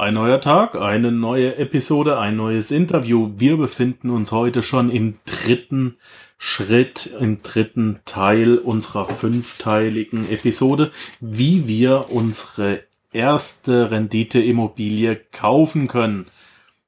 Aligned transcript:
Ein 0.00 0.14
neuer 0.14 0.40
Tag, 0.40 0.76
eine 0.76 1.12
neue 1.12 1.56
Episode, 1.58 2.18
ein 2.18 2.34
neues 2.34 2.70
Interview. 2.70 3.32
Wir 3.36 3.58
befinden 3.58 4.08
uns 4.08 4.32
heute 4.32 4.62
schon 4.62 4.90
im 4.90 5.12
dritten 5.26 5.98
Schritt, 6.38 7.10
im 7.20 7.42
dritten 7.42 8.00
Teil 8.06 8.56
unserer 8.56 9.04
fünfteiligen 9.04 10.26
Episode, 10.30 10.90
wie 11.20 11.68
wir 11.68 12.06
unsere 12.08 12.82
erste 13.12 13.90
Rendite-Immobilie 13.90 15.20
kaufen 15.32 15.86
können. 15.86 16.28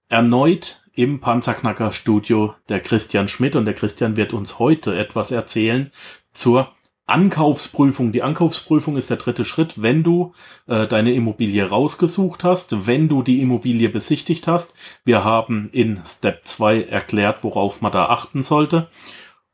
Erneut 0.09 0.81
im 0.95 1.21
Panzerknacker 1.21 1.93
Studio 1.93 2.55
der 2.71 2.81
Christian 2.81 3.29
Schmidt 3.29 3.57
und 3.57 3.67
der 3.67 3.75
Christian 3.75 4.17
wird 4.17 4.33
uns 4.33 4.59
heute 4.59 4.97
etwas 4.97 5.33
erzählen 5.33 5.93
zur 6.33 6.73
Ankaufsprüfung. 7.07 8.13
Die 8.13 8.23
Ankaufsprüfung 8.23 8.97
ist 8.97 9.11
der 9.11 9.17
dritte 9.17 9.45
Schritt, 9.45 9.83
wenn 9.83 10.03
du 10.03 10.35
äh, 10.67 10.87
deine 10.87 11.13
Immobilie 11.13 11.69
rausgesucht 11.69 12.45
hast, 12.45 12.87
wenn 12.87 13.09
du 13.09 13.23
die 13.23 13.41
Immobilie 13.41 13.89
besichtigt 13.89 14.47
hast. 14.47 14.75
Wir 15.05 15.25
haben 15.25 15.69
in 15.73 16.01
Step 16.07 16.45
2 16.45 16.85
erklärt, 16.85 17.43
worauf 17.43 17.81
man 17.81 17.93
da 17.93 18.07
achten 18.07 18.43
sollte. 18.43 18.89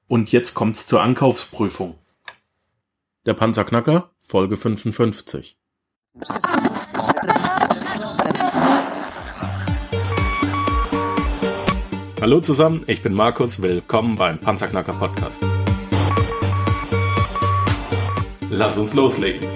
Und 0.07 0.31
jetzt 0.31 0.55
kommt's 0.55 0.87
zur 0.87 1.03
Ankaufsprüfung. 1.03 1.95
Der 3.27 3.35
Panzerknacker, 3.35 4.11
Folge 4.21 4.57
55. 4.57 5.59
Hallo 12.21 12.41
zusammen, 12.41 12.85
ich 12.87 13.03
bin 13.03 13.15
Markus, 13.15 13.63
willkommen 13.63 14.17
beim 14.17 14.39
Panzerknacker 14.39 14.93
Podcast. 14.95 15.43
Lass 18.51 18.79
uns 18.79 18.95
loslegen. 18.95 19.47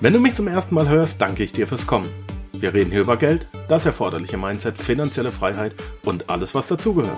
Wenn 0.00 0.12
du 0.12 0.20
mich 0.20 0.34
zum 0.34 0.48
ersten 0.48 0.74
Mal 0.74 0.86
hörst, 0.86 1.18
danke 1.18 1.42
ich 1.42 1.52
dir 1.52 1.66
fürs 1.66 1.86
Kommen. 1.86 2.08
Wir 2.52 2.74
reden 2.74 2.90
hier 2.90 3.00
über 3.00 3.16
Geld, 3.16 3.48
das 3.68 3.86
erforderliche 3.86 4.36
Mindset, 4.36 4.76
finanzielle 4.76 5.32
Freiheit 5.32 5.74
und 6.04 6.28
alles, 6.28 6.54
was 6.54 6.68
dazugehört. 6.68 7.16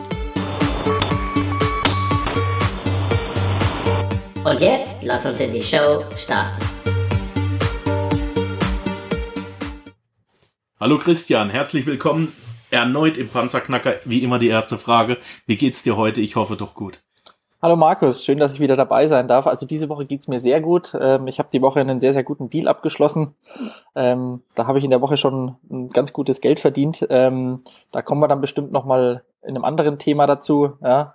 Und 4.45 4.61
jetzt 4.61 5.03
lass 5.03 5.27
uns 5.27 5.41
in 5.41 5.53
die 5.53 5.63
Show 5.65 6.05
starten. 6.17 6.65
Hallo 10.79 10.99
Christian, 10.99 11.51
herzlich 11.51 11.87
willkommen 11.87 12.33
erneut 12.71 13.19
im 13.19 13.29
Panzerknacker. 13.29 14.01
Wie 14.05 14.23
immer 14.23 14.39
die 14.39 14.49
erste 14.49 14.79
Frage. 14.79 15.19
Wie 15.47 15.57
geht's 15.57 15.83
dir 15.83 15.97
heute? 15.97 16.21
Ich 16.21 16.37
hoffe 16.37 16.57
doch 16.57 16.75
gut. 16.75 17.03
Hallo 17.65 17.77
Markus, 17.77 18.25
schön, 18.25 18.39
dass 18.39 18.55
ich 18.55 18.61
wieder 18.61 18.75
dabei 18.75 19.07
sein 19.07 19.29
darf. 19.29 19.47
Also 19.47 19.67
diese 19.67 19.89
Woche 19.89 20.05
geht's 20.05 20.27
mir 20.27 20.41
sehr 20.41 20.61
gut. 20.61 20.97
Ähm, 21.01 21.29
ich 21.29 21.39
habe 21.39 21.49
die 21.53 21.63
Woche 21.63 21.79
einen 21.79 22.01
sehr, 22.01 22.13
sehr 22.13 22.25
guten 22.25 22.51
Deal 22.51 22.67
abgeschlossen. 22.67 23.37
Ähm, 23.95 24.43
da 24.57 24.67
habe 24.67 24.79
ich 24.79 24.85
in 24.85 24.91
der 24.91 25.01
Woche 25.01 25.17
schon 25.17 25.55
ein 25.71 25.91
ganz 25.91 26.13
gutes 26.13 26.41
Geld 26.41 26.59
verdient. 26.59 27.07
Ähm, 27.09 27.63
da 27.93 28.03
kommen 28.03 28.21
wir 28.21 28.27
dann 28.27 28.41
bestimmt 28.41 28.73
nochmal 28.73 29.23
in 29.43 29.51
einem 29.51 29.65
anderen 29.65 30.01
Thema 30.01 30.27
dazu. 30.27 30.73
Ja, 30.83 31.15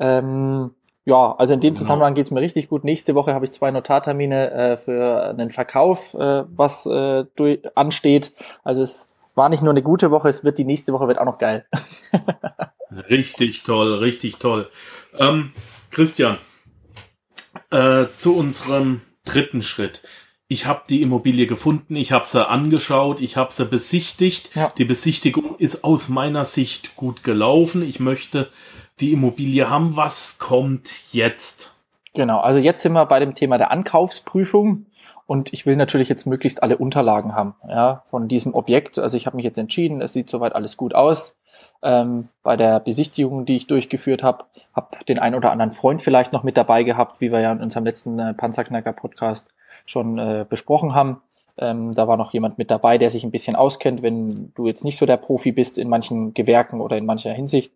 ja 0.00 1.34
also 1.38 1.54
in 1.54 1.60
dem 1.60 1.74
genau. 1.74 1.78
Zusammenhang 1.78 2.14
geht's 2.14 2.32
mir 2.32 2.40
richtig 2.40 2.68
gut. 2.68 2.82
Nächste 2.82 3.14
Woche 3.14 3.32
habe 3.32 3.44
ich 3.44 3.52
zwei 3.52 3.70
Notartermine 3.70 4.50
äh, 4.50 4.76
für 4.76 5.28
einen 5.28 5.50
Verkauf, 5.50 6.14
äh, 6.14 6.42
was 6.56 6.86
äh, 6.86 7.24
ansteht. 7.76 8.32
Also 8.64 8.82
es 8.82 9.08
war 9.36 9.48
nicht 9.48 9.62
nur 9.62 9.72
eine 9.72 9.82
gute 9.82 10.10
Woche, 10.10 10.28
es 10.28 10.42
wird 10.42 10.58
die 10.58 10.64
nächste 10.64 10.92
Woche 10.92 11.06
wird 11.06 11.20
auch 11.20 11.24
noch 11.24 11.38
geil. 11.38 11.66
richtig 13.08 13.62
toll, 13.62 13.94
richtig 13.94 14.38
toll. 14.38 14.68
Ähm, 15.18 15.52
Christian, 15.94 16.38
äh, 17.70 18.06
zu 18.18 18.36
unserem 18.36 19.00
dritten 19.24 19.62
Schritt. 19.62 20.02
Ich 20.48 20.66
habe 20.66 20.82
die 20.88 21.02
Immobilie 21.02 21.46
gefunden, 21.46 21.94
ich 21.94 22.10
habe 22.10 22.26
sie 22.26 22.46
angeschaut, 22.46 23.20
ich 23.20 23.36
habe 23.36 23.52
sie 23.52 23.64
besichtigt. 23.64 24.54
Ja. 24.56 24.72
Die 24.76 24.84
Besichtigung 24.84 25.56
ist 25.56 25.84
aus 25.84 26.08
meiner 26.08 26.44
Sicht 26.44 26.96
gut 26.96 27.22
gelaufen. 27.22 27.82
Ich 27.82 28.00
möchte 28.00 28.50
die 29.00 29.12
Immobilie 29.12 29.70
haben. 29.70 29.96
Was 29.96 30.38
kommt 30.38 31.12
jetzt? 31.12 31.74
Genau, 32.12 32.40
also 32.40 32.58
jetzt 32.58 32.82
sind 32.82 32.92
wir 32.92 33.06
bei 33.06 33.20
dem 33.20 33.34
Thema 33.34 33.56
der 33.56 33.70
Ankaufsprüfung. 33.70 34.86
Und 35.26 35.52
ich 35.52 35.64
will 35.64 35.76
natürlich 35.76 36.08
jetzt 36.08 36.26
möglichst 36.26 36.62
alle 36.62 36.76
Unterlagen 36.76 37.34
haben, 37.34 37.54
ja, 37.66 38.02
von 38.10 38.28
diesem 38.28 38.52
Objekt. 38.52 38.98
Also 38.98 39.16
ich 39.16 39.26
habe 39.26 39.36
mich 39.36 39.44
jetzt 39.44 39.58
entschieden, 39.58 40.02
es 40.02 40.12
sieht 40.12 40.28
soweit 40.28 40.54
alles 40.54 40.76
gut 40.76 40.94
aus 40.94 41.34
ähm, 41.84 42.28
bei 42.42 42.56
der 42.56 42.80
Besichtigung, 42.80 43.44
die 43.44 43.56
ich 43.56 43.66
durchgeführt 43.66 44.22
habe. 44.22 44.44
Habe 44.74 45.04
den 45.06 45.18
einen 45.18 45.36
oder 45.36 45.52
anderen 45.52 45.72
Freund 45.72 46.02
vielleicht 46.02 46.32
noch 46.32 46.42
mit 46.42 46.56
dabei 46.56 46.82
gehabt, 46.82 47.20
wie 47.20 47.30
wir 47.30 47.40
ja 47.40 47.52
in 47.52 47.60
unserem 47.60 47.84
letzten 47.84 48.18
äh, 48.18 48.34
Panzerknacker-Podcast 48.34 49.48
schon 49.86 50.18
äh, 50.18 50.46
besprochen 50.48 50.94
haben. 50.94 51.20
Ähm, 51.58 51.94
da 51.94 52.08
war 52.08 52.16
noch 52.16 52.32
jemand 52.32 52.58
mit 52.58 52.70
dabei, 52.70 52.98
der 52.98 53.10
sich 53.10 53.22
ein 53.22 53.30
bisschen 53.30 53.54
auskennt, 53.54 54.02
wenn 54.02 54.52
du 54.54 54.66
jetzt 54.66 54.82
nicht 54.82 54.98
so 54.98 55.06
der 55.06 55.18
Profi 55.18 55.52
bist 55.52 55.78
in 55.78 55.88
manchen 55.88 56.34
Gewerken 56.34 56.80
oder 56.80 56.96
in 56.96 57.06
mancher 57.06 57.32
Hinsicht. 57.32 57.72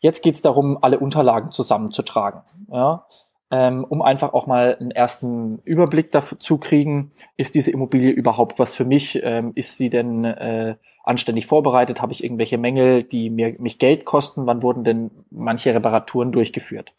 Jetzt 0.00 0.22
geht 0.22 0.34
es 0.34 0.42
darum, 0.42 0.76
alle 0.82 0.98
Unterlagen 0.98 1.50
zusammenzutragen. 1.50 2.42
Ja? 2.70 3.06
Ähm, 3.50 3.84
um 3.88 4.02
einfach 4.02 4.32
auch 4.32 4.46
mal 4.46 4.76
einen 4.80 4.90
ersten 4.90 5.60
Überblick 5.64 6.10
dazu 6.10 6.36
zu 6.36 6.58
kriegen, 6.58 7.12
ist 7.36 7.54
diese 7.54 7.70
Immobilie 7.70 8.10
überhaupt 8.10 8.58
was 8.58 8.74
für 8.74 8.84
mich? 8.84 9.20
Ähm, 9.22 9.52
ist 9.54 9.76
sie 9.76 9.90
denn 9.90 10.24
äh, 10.24 10.76
anständig 11.04 11.46
vorbereitet? 11.46 12.00
Habe 12.00 12.12
ich 12.12 12.24
irgendwelche 12.24 12.58
Mängel, 12.58 13.02
die 13.02 13.30
mir, 13.30 13.54
mich 13.58 13.78
Geld 13.78 14.04
kosten? 14.04 14.46
Wann 14.46 14.62
wurden 14.62 14.84
denn 14.84 15.10
manche 15.30 15.74
Reparaturen 15.74 16.32
durchgeführt? 16.32 16.92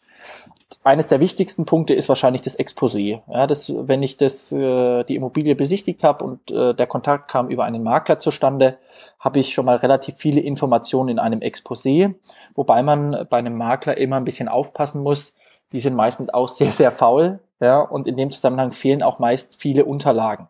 Eines 0.82 1.06
der 1.06 1.20
wichtigsten 1.20 1.64
Punkte 1.64 1.94
ist 1.94 2.08
wahrscheinlich 2.08 2.42
das 2.42 2.58
Exposé. 2.58 3.20
Ja, 3.28 3.46
das, 3.46 3.72
wenn 3.76 4.02
ich 4.02 4.16
das, 4.16 4.50
äh, 4.50 5.04
die 5.04 5.14
Immobilie 5.14 5.54
besichtigt 5.54 6.02
habe 6.02 6.24
und 6.24 6.50
äh, 6.50 6.74
der 6.74 6.86
Kontakt 6.86 7.28
kam 7.28 7.48
über 7.50 7.64
einen 7.64 7.82
Makler 7.82 8.18
zustande, 8.18 8.78
habe 9.20 9.38
ich 9.40 9.52
schon 9.52 9.66
mal 9.66 9.76
relativ 9.76 10.16
viele 10.16 10.40
Informationen 10.40 11.08
in 11.08 11.18
einem 11.18 11.40
Exposé, 11.40 12.14
wobei 12.54 12.82
man 12.82 13.26
bei 13.30 13.38
einem 13.38 13.56
Makler 13.56 13.96
immer 13.96 14.16
ein 14.16 14.24
bisschen 14.24 14.48
aufpassen 14.48 15.02
muss, 15.02 15.34
die 15.76 15.80
sind 15.80 15.94
meistens 15.94 16.30
auch 16.30 16.48
sehr, 16.48 16.72
sehr 16.72 16.90
faul. 16.90 17.38
Ja, 17.60 17.80
und 17.80 18.06
in 18.06 18.16
dem 18.16 18.30
Zusammenhang 18.30 18.72
fehlen 18.72 19.02
auch 19.02 19.18
meist 19.18 19.54
viele 19.54 19.84
Unterlagen. 19.84 20.48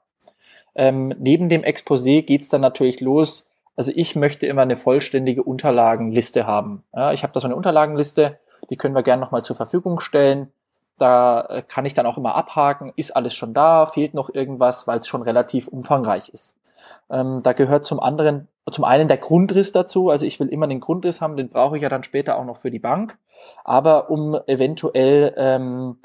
Ähm, 0.77 1.13
neben 1.19 1.49
dem 1.49 1.63
Exposé 1.63 2.23
geht's 2.23 2.49
dann 2.49 2.61
natürlich 2.61 3.01
los. 3.01 3.45
Also 3.75 3.91
ich 3.95 4.15
möchte 4.15 4.47
immer 4.47 4.63
eine 4.63 4.77
vollständige 4.77 5.43
Unterlagenliste 5.43 6.47
haben. 6.47 6.85
Ja, 6.95 7.13
ich 7.13 7.25
habe 7.25 7.33
da 7.33 7.41
so 7.41 7.49
eine 7.49 7.57
Unterlagenliste, 7.57 8.39
die 8.71 8.77
können 8.77 8.95
wir 8.95 9.03
gerne 9.03 9.21
nochmal 9.21 9.43
zur 9.43 9.57
Verfügung 9.57 9.99
stellen. 9.99 10.53
Da 10.97 11.41
äh, 11.47 11.63
kann 11.63 11.87
ich 11.87 11.95
dann 11.95 12.07
auch 12.07 12.19
immer 12.19 12.37
abhaken, 12.37 12.93
ist 12.95 13.17
alles 13.17 13.35
schon 13.35 13.53
da, 13.53 13.87
fehlt 13.87 14.15
noch 14.15 14.33
irgendwas, 14.33 14.87
weil 14.87 15.01
es 15.01 15.09
schon 15.09 15.23
relativ 15.23 15.67
umfangreich 15.67 16.29
ist. 16.29 16.55
Ähm, 17.11 17.41
da 17.43 17.53
gehört 17.53 17.85
zum 17.85 18.01
anderen, 18.01 18.49
zum 18.71 18.85
einen 18.85 19.09
der 19.09 19.19
Grundriss 19.19 19.73
dazu. 19.73 20.11
Also 20.11 20.27
ich 20.27 20.41
will 20.41 20.49
immer 20.49 20.67
den 20.67 20.81
Grundriss 20.81 21.21
haben, 21.21 21.37
den 21.37 21.49
brauche 21.49 21.77
ich 21.77 21.83
ja 21.83 21.89
dann 21.89 22.03
später 22.03 22.37
auch 22.37 22.45
noch 22.45 22.57
für 22.57 22.71
die 22.71 22.79
Bank. 22.79 23.19
Aber 23.65 24.11
um 24.11 24.39
eventuell 24.47 25.35
ähm, 25.37 25.99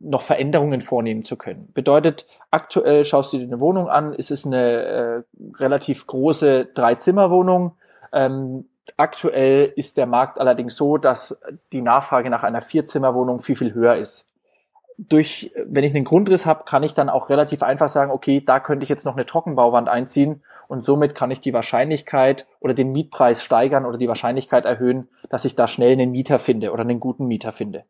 noch 0.00 0.22
Veränderungen 0.22 0.80
vornehmen 0.80 1.24
zu 1.24 1.36
können. 1.36 1.70
Bedeutet, 1.74 2.26
aktuell 2.50 3.04
schaust 3.04 3.32
du 3.32 3.38
dir 3.38 3.44
eine 3.44 3.60
Wohnung 3.60 3.88
an, 3.88 4.14
es 4.16 4.30
ist 4.30 4.46
eine 4.46 4.82
äh, 4.82 5.22
relativ 5.56 6.06
große 6.06 6.66
Drei-Zimmer-Wohnung. 6.66 7.72
Ähm, 8.12 8.68
aktuell 8.96 9.72
ist 9.74 9.96
der 9.96 10.06
Markt 10.06 10.38
allerdings 10.38 10.76
so, 10.76 10.98
dass 10.98 11.38
die 11.72 11.82
Nachfrage 11.82 12.30
nach 12.30 12.44
einer 12.44 12.60
Vierzimmerwohnung 12.60 13.40
viel, 13.40 13.56
viel 13.56 13.74
höher 13.74 13.96
ist 13.96 14.27
durch, 14.98 15.52
wenn 15.64 15.84
ich 15.84 15.94
einen 15.94 16.04
Grundriss 16.04 16.44
habe, 16.44 16.64
kann 16.64 16.82
ich 16.82 16.92
dann 16.92 17.08
auch 17.08 17.30
relativ 17.30 17.62
einfach 17.62 17.88
sagen, 17.88 18.10
okay, 18.10 18.42
da 18.44 18.58
könnte 18.58 18.82
ich 18.82 18.90
jetzt 18.90 19.04
noch 19.04 19.14
eine 19.14 19.26
Trockenbauwand 19.26 19.88
einziehen 19.88 20.42
und 20.66 20.84
somit 20.84 21.14
kann 21.14 21.30
ich 21.30 21.40
die 21.40 21.52
Wahrscheinlichkeit 21.52 22.46
oder 22.58 22.74
den 22.74 22.90
Mietpreis 22.90 23.42
steigern 23.42 23.86
oder 23.86 23.96
die 23.96 24.08
Wahrscheinlichkeit 24.08 24.64
erhöhen, 24.64 25.08
dass 25.30 25.44
ich 25.44 25.54
da 25.54 25.68
schnell 25.68 25.92
einen 25.92 26.10
Mieter 26.10 26.40
finde 26.40 26.72
oder 26.72 26.82
einen 26.82 26.98
guten 26.98 27.26
Mieter 27.26 27.52
finde. 27.52 27.84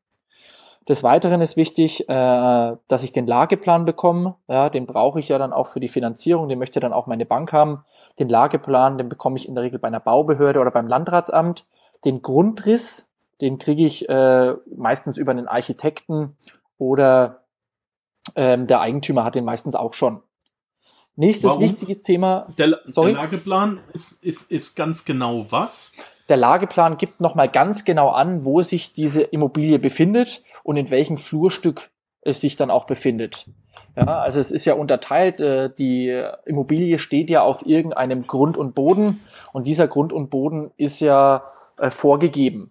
Des 0.86 1.02
Weiteren 1.02 1.40
ist 1.40 1.56
wichtig, 1.56 2.08
äh, 2.08 2.76
dass 2.88 3.02
ich 3.02 3.12
den 3.12 3.26
Lageplan 3.26 3.84
bekomme. 3.84 4.36
Ja, 4.48 4.70
den 4.70 4.86
brauche 4.86 5.20
ich 5.20 5.28
ja 5.28 5.38
dann 5.38 5.52
auch 5.52 5.66
für 5.66 5.80
die 5.80 5.88
Finanzierung. 5.88 6.48
Den 6.48 6.58
möchte 6.58 6.80
dann 6.80 6.94
auch 6.94 7.06
meine 7.06 7.26
Bank 7.26 7.52
haben. 7.52 7.84
Den 8.18 8.30
Lageplan, 8.30 8.96
den 8.96 9.10
bekomme 9.10 9.36
ich 9.36 9.48
in 9.48 9.54
der 9.54 9.64
Regel 9.64 9.78
bei 9.78 9.88
einer 9.88 10.00
Baubehörde 10.00 10.60
oder 10.60 10.70
beim 10.70 10.88
Landratsamt. 10.88 11.66
Den 12.06 12.22
Grundriss, 12.22 13.06
den 13.42 13.58
kriege 13.58 13.84
ich 13.84 14.08
äh, 14.08 14.54
meistens 14.74 15.18
über 15.18 15.32
einen 15.32 15.46
Architekten 15.46 16.36
oder 16.78 17.44
ähm, 18.34 18.66
der 18.66 18.80
Eigentümer 18.80 19.24
hat 19.24 19.34
den 19.34 19.44
meistens 19.44 19.74
auch 19.74 19.94
schon. 19.94 20.22
Nächstes 21.16 21.50
Warum? 21.50 21.62
wichtiges 21.62 22.02
Thema. 22.02 22.46
Der, 22.58 22.78
der 22.86 23.12
Lageplan 23.12 23.80
ist, 23.92 24.22
ist, 24.22 24.50
ist 24.50 24.76
ganz 24.76 25.04
genau 25.04 25.50
was? 25.50 25.92
Der 26.28 26.36
Lageplan 26.36 26.96
gibt 26.96 27.20
nochmal 27.20 27.48
ganz 27.48 27.84
genau 27.84 28.10
an, 28.10 28.44
wo 28.44 28.62
sich 28.62 28.92
diese 28.92 29.22
Immobilie 29.22 29.78
befindet 29.78 30.42
und 30.62 30.76
in 30.76 30.90
welchem 30.90 31.16
Flurstück 31.16 31.90
es 32.20 32.40
sich 32.40 32.56
dann 32.56 32.70
auch 32.70 32.84
befindet. 32.84 33.46
Ja, 33.96 34.20
also 34.20 34.38
es 34.38 34.52
ist 34.52 34.64
ja 34.64 34.74
unterteilt, 34.74 35.40
äh, 35.40 35.70
die 35.76 36.22
Immobilie 36.44 36.98
steht 36.98 37.30
ja 37.30 37.42
auf 37.42 37.66
irgendeinem 37.66 38.26
Grund 38.26 38.56
und 38.56 38.74
Boden 38.76 39.20
und 39.52 39.66
dieser 39.66 39.88
Grund 39.88 40.12
und 40.12 40.30
Boden 40.30 40.70
ist 40.76 41.00
ja 41.00 41.42
äh, 41.78 41.90
vorgegeben. 41.90 42.70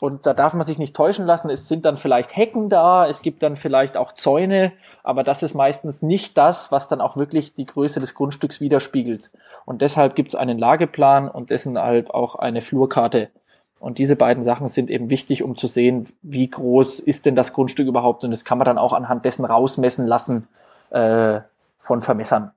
Und 0.00 0.26
da 0.26 0.32
darf 0.32 0.54
man 0.54 0.64
sich 0.64 0.78
nicht 0.78 0.94
täuschen 0.94 1.26
lassen. 1.26 1.50
Es 1.50 1.68
sind 1.68 1.84
dann 1.84 1.96
vielleicht 1.96 2.36
Hecken 2.36 2.68
da, 2.68 3.08
es 3.08 3.20
gibt 3.20 3.42
dann 3.42 3.56
vielleicht 3.56 3.96
auch 3.96 4.12
Zäune, 4.12 4.72
aber 5.02 5.24
das 5.24 5.42
ist 5.42 5.54
meistens 5.54 6.02
nicht 6.02 6.38
das, 6.38 6.70
was 6.70 6.86
dann 6.86 7.00
auch 7.00 7.16
wirklich 7.16 7.54
die 7.54 7.66
Größe 7.66 7.98
des 7.98 8.14
Grundstücks 8.14 8.60
widerspiegelt. 8.60 9.30
Und 9.64 9.82
deshalb 9.82 10.14
gibt 10.14 10.28
es 10.28 10.34
einen 10.36 10.58
Lageplan 10.58 11.28
und 11.28 11.50
deshalb 11.50 12.10
auch 12.10 12.36
eine 12.36 12.60
Flurkarte. 12.62 13.30
Und 13.80 13.98
diese 13.98 14.16
beiden 14.16 14.42
Sachen 14.44 14.68
sind 14.68 14.90
eben 14.90 15.10
wichtig, 15.10 15.42
um 15.42 15.56
zu 15.56 15.66
sehen, 15.66 16.06
wie 16.22 16.48
groß 16.48 17.00
ist 17.00 17.26
denn 17.26 17.36
das 17.36 17.52
Grundstück 17.52 17.86
überhaupt. 17.86 18.24
Und 18.24 18.30
das 18.30 18.44
kann 18.44 18.58
man 18.58 18.64
dann 18.64 18.78
auch 18.78 18.92
anhand 18.92 19.24
dessen 19.24 19.44
rausmessen 19.44 20.06
lassen 20.06 20.48
äh, 20.90 21.40
von 21.78 22.02
Vermessern. 22.02 22.52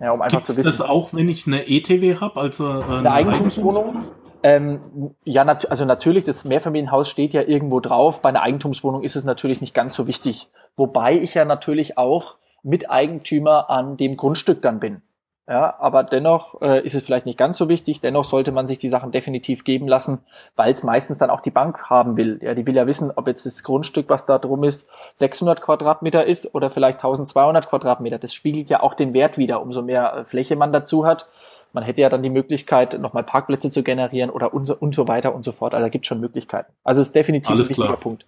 Ja, 0.00 0.12
um 0.12 0.22
einfach 0.22 0.38
Gibt's 0.38 0.50
zu 0.50 0.56
wissen. 0.56 0.70
das 0.70 0.80
auch, 0.80 1.12
wenn 1.12 1.28
ich 1.28 1.46
eine 1.46 1.68
ETW 1.68 2.16
habe, 2.16 2.40
also 2.40 2.68
äh, 2.68 2.82
eine, 2.82 2.96
eine 2.98 3.12
Eigentumswohnung? 3.12 4.04
Ähm, 4.42 5.14
ja, 5.24 5.44
nat 5.44 5.70
also 5.70 5.84
natürlich, 5.84 6.24
das 6.24 6.44
Mehrfamilienhaus 6.44 7.08
steht 7.08 7.34
ja 7.34 7.42
irgendwo 7.42 7.80
drauf. 7.80 8.22
Bei 8.22 8.28
einer 8.28 8.42
Eigentumswohnung 8.42 9.02
ist 9.02 9.16
es 9.16 9.24
natürlich 9.24 9.60
nicht 9.60 9.74
ganz 9.74 9.94
so 9.94 10.06
wichtig. 10.06 10.48
Wobei 10.76 11.14
ich 11.14 11.34
ja 11.34 11.44
natürlich 11.44 11.98
auch 11.98 12.36
Miteigentümer 12.62 13.70
an 13.70 13.96
dem 13.96 14.16
Grundstück 14.16 14.62
dann 14.62 14.80
bin. 14.80 15.02
Ja, 15.48 15.76
aber 15.78 16.04
dennoch 16.04 16.60
äh, 16.60 16.84
ist 16.84 16.94
es 16.94 17.02
vielleicht 17.02 17.24
nicht 17.24 17.38
ganz 17.38 17.56
so 17.56 17.70
wichtig. 17.70 18.00
Dennoch 18.02 18.26
sollte 18.26 18.52
man 18.52 18.66
sich 18.66 18.76
die 18.76 18.90
Sachen 18.90 19.12
definitiv 19.12 19.64
geben 19.64 19.88
lassen, 19.88 20.18
weil 20.56 20.74
es 20.74 20.82
meistens 20.82 21.16
dann 21.16 21.30
auch 21.30 21.40
die 21.40 21.50
Bank 21.50 21.88
haben 21.88 22.18
will. 22.18 22.38
Ja, 22.42 22.52
die 22.52 22.66
will 22.66 22.76
ja 22.76 22.86
wissen, 22.86 23.10
ob 23.16 23.26
jetzt 23.26 23.46
das 23.46 23.62
Grundstück, 23.62 24.10
was 24.10 24.26
da 24.26 24.38
drum 24.38 24.62
ist, 24.62 24.90
600 25.14 25.62
Quadratmeter 25.62 26.26
ist 26.26 26.54
oder 26.54 26.68
vielleicht 26.68 26.98
1200 26.98 27.66
Quadratmeter. 27.66 28.18
Das 28.18 28.34
spiegelt 28.34 28.68
ja 28.68 28.82
auch 28.82 28.92
den 28.92 29.14
Wert 29.14 29.38
wieder, 29.38 29.62
umso 29.62 29.80
mehr 29.80 30.12
äh, 30.12 30.24
Fläche 30.26 30.54
man 30.54 30.70
dazu 30.70 31.06
hat. 31.06 31.30
Man 31.72 31.84
hätte 31.84 32.00
ja 32.00 32.08
dann 32.08 32.22
die 32.22 32.30
Möglichkeit, 32.30 32.98
nochmal 32.98 33.24
Parkplätze 33.24 33.70
zu 33.70 33.82
generieren 33.82 34.30
oder 34.30 34.54
und 34.54 34.66
so, 34.66 34.76
und 34.78 34.94
so 34.94 35.08
weiter 35.08 35.34
und 35.34 35.44
so 35.44 35.52
fort. 35.52 35.74
Also 35.74 35.84
da 35.86 35.88
gibt 35.90 36.04
es 36.04 36.08
schon 36.08 36.20
Möglichkeiten. 36.20 36.72
Also 36.84 37.00
es 37.00 37.08
ist 37.08 37.16
definitiv 37.16 37.50
Alles 37.50 37.66
ein 37.66 37.70
wichtiger 37.70 37.88
klar. 37.88 38.00
Punkt. 38.00 38.24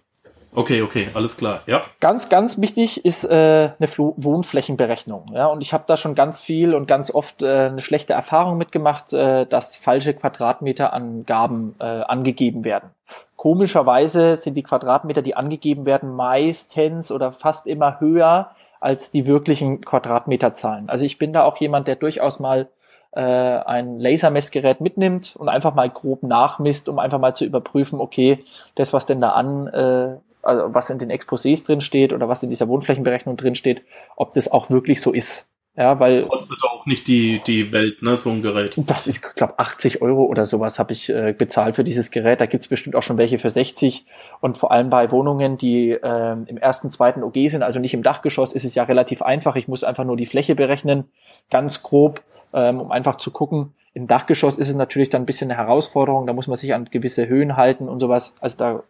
Okay, 0.53 0.81
okay, 0.81 1.07
alles 1.13 1.37
klar, 1.37 1.61
ja. 1.65 1.83
Ganz, 2.01 2.27
ganz 2.27 2.59
wichtig 2.59 3.05
ist 3.05 3.23
äh, 3.23 3.69
eine 3.79 3.87
Flo 3.87 4.13
Wohnflächenberechnung. 4.17 5.31
Ja, 5.33 5.45
und 5.45 5.63
ich 5.63 5.71
habe 5.71 5.85
da 5.87 5.95
schon 5.95 6.13
ganz 6.13 6.41
viel 6.41 6.75
und 6.75 6.87
ganz 6.87 7.09
oft 7.09 7.41
äh, 7.41 7.69
eine 7.69 7.79
schlechte 7.79 8.11
Erfahrung 8.13 8.57
mitgemacht, 8.57 9.13
äh, 9.13 9.45
dass 9.45 9.77
falsche 9.77 10.13
Quadratmeterangaben 10.13 11.75
äh, 11.79 11.83
angegeben 11.83 12.65
werden. 12.65 12.89
Komischerweise 13.37 14.35
sind 14.35 14.55
die 14.55 14.63
Quadratmeter, 14.63 15.21
die 15.21 15.35
angegeben 15.35 15.85
werden, 15.85 16.13
meistens 16.13 17.11
oder 17.11 17.31
fast 17.31 17.65
immer 17.65 18.01
höher 18.01 18.51
als 18.81 19.11
die 19.11 19.27
wirklichen 19.27 19.79
Quadratmeterzahlen. 19.81 20.89
Also 20.89 21.05
ich 21.05 21.17
bin 21.17 21.31
da 21.31 21.43
auch 21.43 21.57
jemand, 21.57 21.87
der 21.87 21.95
durchaus 21.95 22.39
mal 22.39 22.67
äh, 23.11 23.21
ein 23.21 23.99
Lasermessgerät 23.99 24.81
mitnimmt 24.81 25.35
und 25.35 25.49
einfach 25.49 25.75
mal 25.75 25.89
grob 25.89 26.23
nachmisst, 26.23 26.89
um 26.89 26.99
einfach 26.99 27.19
mal 27.19 27.35
zu 27.35 27.45
überprüfen, 27.45 27.99
okay, 27.99 28.43
das, 28.75 28.93
was 28.93 29.05
denn 29.05 29.19
da 29.19 29.29
an 29.29 29.67
äh, 29.67 30.17
also 30.43 30.73
was 30.73 30.89
in 30.89 30.99
den 30.99 31.11
Exposés 31.11 31.65
drin 31.65 31.81
steht 31.81 32.13
oder 32.13 32.27
was 32.27 32.43
in 32.43 32.49
dieser 32.49 32.67
Wohnflächenberechnung 32.67 33.37
drin 33.37 33.55
steht, 33.55 33.83
ob 34.15 34.33
das 34.33 34.51
auch 34.51 34.69
wirklich 34.69 35.01
so 35.01 35.11
ist. 35.11 35.47
Ja, 35.77 36.01
weil 36.01 36.23
kostet 36.23 36.57
auch 36.63 36.85
nicht 36.85 37.07
die 37.07 37.41
die 37.47 37.71
Welt, 37.71 38.01
ne, 38.01 38.17
so 38.17 38.29
ein 38.29 38.41
Gerät. 38.41 38.73
Das 38.75 39.07
ist, 39.07 39.37
glaube 39.37 39.57
80 39.57 40.01
Euro 40.01 40.25
oder 40.25 40.45
sowas 40.45 40.79
habe 40.79 40.91
ich 40.91 41.09
äh, 41.09 41.33
bezahlt 41.37 41.75
für 41.75 41.85
dieses 41.85 42.11
Gerät. 42.11 42.41
Da 42.41 42.45
gibt's 42.45 42.67
bestimmt 42.67 42.93
auch 42.97 43.03
schon 43.03 43.17
welche 43.17 43.37
für 43.37 43.49
60 43.49 44.05
und 44.41 44.57
vor 44.57 44.71
allem 44.71 44.89
bei 44.89 45.11
Wohnungen, 45.11 45.57
die 45.57 45.91
äh, 45.91 46.31
im 46.45 46.57
ersten, 46.57 46.91
zweiten 46.91 47.23
OG 47.23 47.35
sind, 47.47 47.63
also 47.63 47.79
nicht 47.79 47.93
im 47.93 48.03
Dachgeschoss, 48.03 48.51
ist 48.51 48.65
es 48.65 48.75
ja 48.75 48.83
relativ 48.83 49.21
einfach. 49.21 49.55
Ich 49.55 49.69
muss 49.69 49.85
einfach 49.85 50.03
nur 50.03 50.17
die 50.17 50.25
Fläche 50.25 50.55
berechnen, 50.55 51.05
ganz 51.49 51.81
grob, 51.83 52.21
ähm, 52.53 52.81
um 52.81 52.91
einfach 52.91 53.17
zu 53.17 53.31
gucken, 53.31 53.73
im 53.93 54.07
Dachgeschoss 54.07 54.57
ist 54.57 54.69
es 54.69 54.75
natürlich 54.75 55.09
dann 55.09 55.23
ein 55.23 55.25
bisschen 55.25 55.51
eine 55.51 55.59
Herausforderung, 55.59 56.25
da 56.25 56.33
muss 56.33 56.47
man 56.47 56.55
sich 56.55 56.73
an 56.73 56.85
gewisse 56.85 57.27
Höhen 57.27 57.57
halten 57.57 57.89
und 57.89 57.99
sowas. 57.99 58.33
Also 58.39 58.57
da 58.57 58.83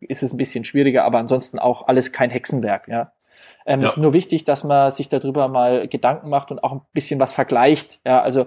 ist 0.00 0.22
es 0.22 0.32
ein 0.32 0.38
bisschen 0.38 0.64
schwieriger, 0.64 1.04
aber 1.04 1.18
ansonsten 1.18 1.58
auch 1.58 1.88
alles 1.88 2.12
kein 2.12 2.30
Hexenwerk, 2.30 2.88
ja. 2.88 3.12
Ähm, 3.66 3.80
ja. 3.80 3.86
Es 3.86 3.92
ist 3.94 3.98
nur 3.98 4.12
wichtig, 4.12 4.44
dass 4.44 4.64
man 4.64 4.90
sich 4.90 5.08
darüber 5.08 5.48
mal 5.48 5.88
Gedanken 5.88 6.30
macht 6.30 6.50
und 6.50 6.62
auch 6.64 6.72
ein 6.72 6.80
bisschen 6.92 7.20
was 7.20 7.34
vergleicht. 7.34 8.00
Ja, 8.06 8.22
also 8.22 8.46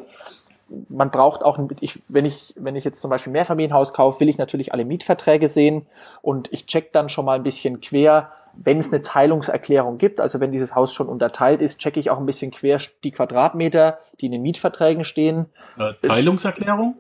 man 0.87 1.11
braucht 1.11 1.43
auch, 1.43 1.59
ich, 1.79 1.99
wenn 2.07 2.25
ich, 2.25 2.53
wenn 2.57 2.75
ich 2.75 2.83
jetzt 2.83 3.01
zum 3.01 3.09
Beispiel 3.09 3.33
Mehrfamilienhaus 3.33 3.93
kaufe, 3.93 4.19
will 4.19 4.29
ich 4.29 4.37
natürlich 4.37 4.73
alle 4.73 4.85
Mietverträge 4.85 5.47
sehen 5.47 5.87
und 6.21 6.51
ich 6.53 6.65
check 6.65 6.93
dann 6.93 7.09
schon 7.09 7.25
mal 7.25 7.35
ein 7.35 7.43
bisschen 7.43 7.81
quer, 7.81 8.31
wenn 8.61 8.79
es 8.79 8.91
eine 8.91 9.01
Teilungserklärung 9.01 9.97
gibt, 9.97 10.19
also 10.19 10.39
wenn 10.39 10.51
dieses 10.51 10.75
Haus 10.75 10.93
schon 10.93 11.07
unterteilt 11.07 11.61
ist, 11.61 11.79
checke 11.79 11.99
ich 11.99 12.09
auch 12.09 12.19
ein 12.19 12.25
bisschen 12.25 12.51
quer 12.51 12.79
die 13.03 13.11
Quadratmeter, 13.11 13.99
die 14.19 14.25
in 14.25 14.31
den 14.33 14.41
Mietverträgen 14.41 15.03
stehen. 15.03 15.45
Äh, 15.77 15.93
Teilungserklärung? 16.05 16.95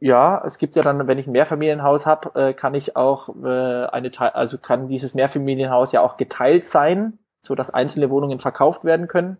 Ja, 0.00 0.42
es 0.44 0.58
gibt 0.58 0.76
ja 0.76 0.82
dann, 0.82 1.06
wenn 1.06 1.18
ich 1.18 1.26
ein 1.26 1.32
Mehrfamilienhaus 1.32 2.06
habe, 2.06 2.48
äh, 2.48 2.52
kann 2.52 2.74
ich 2.74 2.96
auch 2.96 3.30
äh, 3.42 3.86
eine 3.86 4.10
Teil, 4.10 4.30
also 4.30 4.58
kann 4.58 4.88
dieses 4.88 5.14
Mehrfamilienhaus 5.14 5.92
ja 5.92 6.02
auch 6.02 6.16
geteilt 6.16 6.66
sein, 6.66 7.18
so 7.42 7.54
dass 7.54 7.70
einzelne 7.70 8.10
Wohnungen 8.10 8.38
verkauft 8.38 8.84
werden 8.84 9.06
können. 9.06 9.38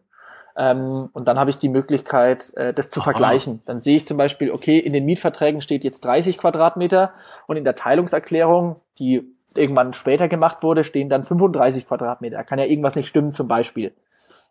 Ähm, 0.57 1.11
und 1.13 1.29
dann 1.29 1.39
habe 1.39 1.51
ich 1.51 1.59
die 1.59 1.69
Möglichkeit, 1.69 2.55
äh, 2.57 2.73
das 2.73 2.89
zu 2.89 3.01
Aha. 3.01 3.11
vergleichen. 3.11 3.61
Dann 3.67 3.81
sehe 3.81 3.97
ich 3.97 4.07
zum 4.07 4.17
Beispiel, 4.17 4.51
okay, 4.51 4.79
in 4.79 4.95
den 4.95 5.05
Mietverträgen 5.05 5.61
steht 5.61 5.85
jetzt 5.85 6.05
30 6.05 6.39
Quadratmeter 6.39 7.13
und 7.47 7.57
in 7.57 7.65
der 7.65 7.75
Teilungserklärung, 7.75 8.81
die 8.99 9.36
irgendwann 9.59 9.93
später 9.93 10.29
gemacht 10.29 10.63
wurde, 10.63 10.85
stehen 10.85 11.09
dann 11.09 11.25
35 11.25 11.87
Quadratmeter. 11.87 12.37
Da 12.37 12.45
kann 12.45 12.59
ja 12.59 12.65
irgendwas 12.65 12.97
nicht 12.97 13.09
stimmen 13.09 13.33
zum 13.33 13.49
Beispiel. 13.49 13.95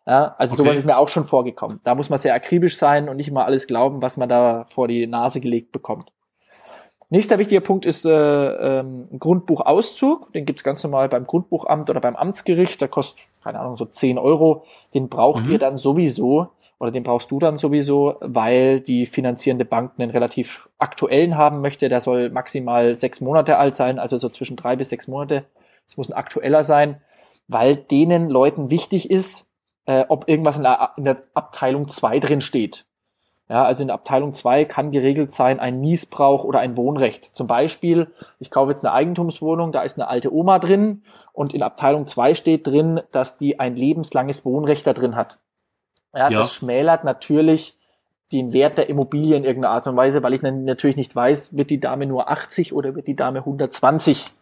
Ja, 0.06 0.36
also 0.38 0.54
okay. 0.54 0.62
sowas 0.62 0.76
ist 0.76 0.86
mir 0.86 0.98
auch 0.98 1.08
schon 1.08 1.24
vorgekommen. 1.24 1.80
Da 1.82 1.94
muss 1.94 2.10
man 2.10 2.18
sehr 2.18 2.34
akribisch 2.34 2.76
sein 2.76 3.08
und 3.08 3.16
nicht 3.16 3.28
immer 3.28 3.44
alles 3.44 3.66
glauben, 3.66 4.02
was 4.02 4.16
man 4.16 4.28
da 4.28 4.64
vor 4.68 4.86
die 4.86 5.06
Nase 5.06 5.40
gelegt 5.40 5.72
bekommt. 5.72 6.12
Nächster 7.08 7.38
wichtiger 7.38 7.60
Punkt 7.60 7.86
ist 7.86 8.04
äh, 8.04 8.10
ähm, 8.80 9.08
Grundbuchauszug. 9.18 10.32
Den 10.32 10.44
gibt's 10.44 10.64
ganz 10.64 10.82
normal 10.82 11.08
beim 11.08 11.24
Grundbuchamt 11.24 11.88
oder 11.90 12.00
beim 12.00 12.16
Amtsgericht. 12.16 12.80
Der 12.80 12.88
kostet, 12.88 13.26
keine 13.44 13.60
Ahnung, 13.60 13.76
so 13.76 13.84
10 13.84 14.18
Euro. 14.18 14.64
Den 14.92 15.08
braucht 15.08 15.44
mhm. 15.44 15.52
ihr 15.52 15.58
dann 15.58 15.78
sowieso 15.78 16.48
oder 16.78 16.90
den 16.90 17.02
brauchst 17.02 17.30
du 17.30 17.38
dann 17.38 17.56
sowieso, 17.56 18.16
weil 18.20 18.80
die 18.80 19.06
finanzierende 19.06 19.64
Bank 19.64 19.92
einen 19.98 20.10
relativ 20.10 20.68
aktuellen 20.78 21.36
haben 21.36 21.60
möchte. 21.60 21.88
Der 21.88 22.00
soll 22.00 22.30
maximal 22.30 22.94
sechs 22.94 23.20
Monate 23.20 23.58
alt 23.58 23.76
sein, 23.76 23.98
also 23.98 24.16
so 24.18 24.28
zwischen 24.28 24.56
drei 24.56 24.76
bis 24.76 24.90
sechs 24.90 25.08
Monate. 25.08 25.44
Es 25.88 25.96
muss 25.96 26.10
ein 26.10 26.16
aktueller 26.16 26.64
sein, 26.64 27.00
weil 27.48 27.76
denen 27.76 28.28
Leuten 28.28 28.70
wichtig 28.70 29.10
ist, 29.10 29.48
äh, 29.86 30.04
ob 30.08 30.28
irgendwas 30.28 30.58
in 30.58 30.64
der, 30.64 30.90
in 30.96 31.04
der 31.04 31.22
Abteilung 31.32 31.88
zwei 31.88 32.18
drin 32.18 32.40
steht. 32.40 32.84
Ja, 33.48 33.64
also 33.64 33.82
in 33.82 33.88
der 33.88 33.94
Abteilung 33.94 34.34
zwei 34.34 34.64
kann 34.64 34.90
geregelt 34.90 35.32
sein 35.32 35.60
ein 35.60 35.80
Niesbrauch 35.80 36.42
oder 36.42 36.58
ein 36.58 36.76
Wohnrecht. 36.76 37.24
Zum 37.26 37.46
Beispiel, 37.46 38.08
ich 38.40 38.50
kaufe 38.50 38.72
jetzt 38.72 38.84
eine 38.84 38.92
Eigentumswohnung, 38.92 39.70
da 39.70 39.82
ist 39.82 39.98
eine 39.98 40.08
alte 40.08 40.34
Oma 40.34 40.58
drin 40.58 41.04
und 41.32 41.54
in 41.54 41.62
Abteilung 41.62 42.08
zwei 42.08 42.34
steht 42.34 42.66
drin, 42.66 43.00
dass 43.12 43.38
die 43.38 43.60
ein 43.60 43.76
lebenslanges 43.76 44.44
Wohnrecht 44.44 44.84
da 44.86 44.92
drin 44.92 45.14
hat. 45.14 45.38
Ja, 46.16 46.30
ja. 46.30 46.38
das 46.38 46.54
schmälert 46.54 47.04
natürlich 47.04 47.78
den 48.32 48.52
Wert 48.52 48.78
der 48.78 48.88
Immobilie 48.88 49.36
in 49.36 49.44
irgendeiner 49.44 49.74
Art 49.74 49.86
und 49.86 49.96
Weise, 49.96 50.22
weil 50.22 50.34
ich 50.34 50.42
natürlich 50.42 50.96
nicht 50.96 51.14
weiß, 51.14 51.56
wird 51.56 51.70
die 51.70 51.78
Dame 51.78 52.06
nur 52.06 52.28
80 52.28 52.72
oder 52.72 52.94
wird 52.96 53.06
die 53.06 53.14
Dame 53.14 53.40
120. 53.40 54.32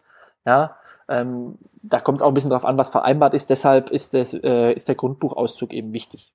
Ja, 0.45 0.77
ähm, 1.07 1.57
da 1.83 1.99
kommt 1.99 2.21
auch 2.21 2.29
ein 2.29 2.33
bisschen 2.33 2.49
drauf 2.49 2.65
an, 2.65 2.77
was 2.77 2.89
vereinbart 2.89 3.33
ist. 3.33 3.49
Deshalb 3.49 3.91
ist, 3.91 4.13
das, 4.13 4.33
äh, 4.33 4.73
ist 4.73 4.87
der 4.87 4.95
Grundbuchauszug 4.95 5.73
eben 5.73 5.93
wichtig. 5.93 6.33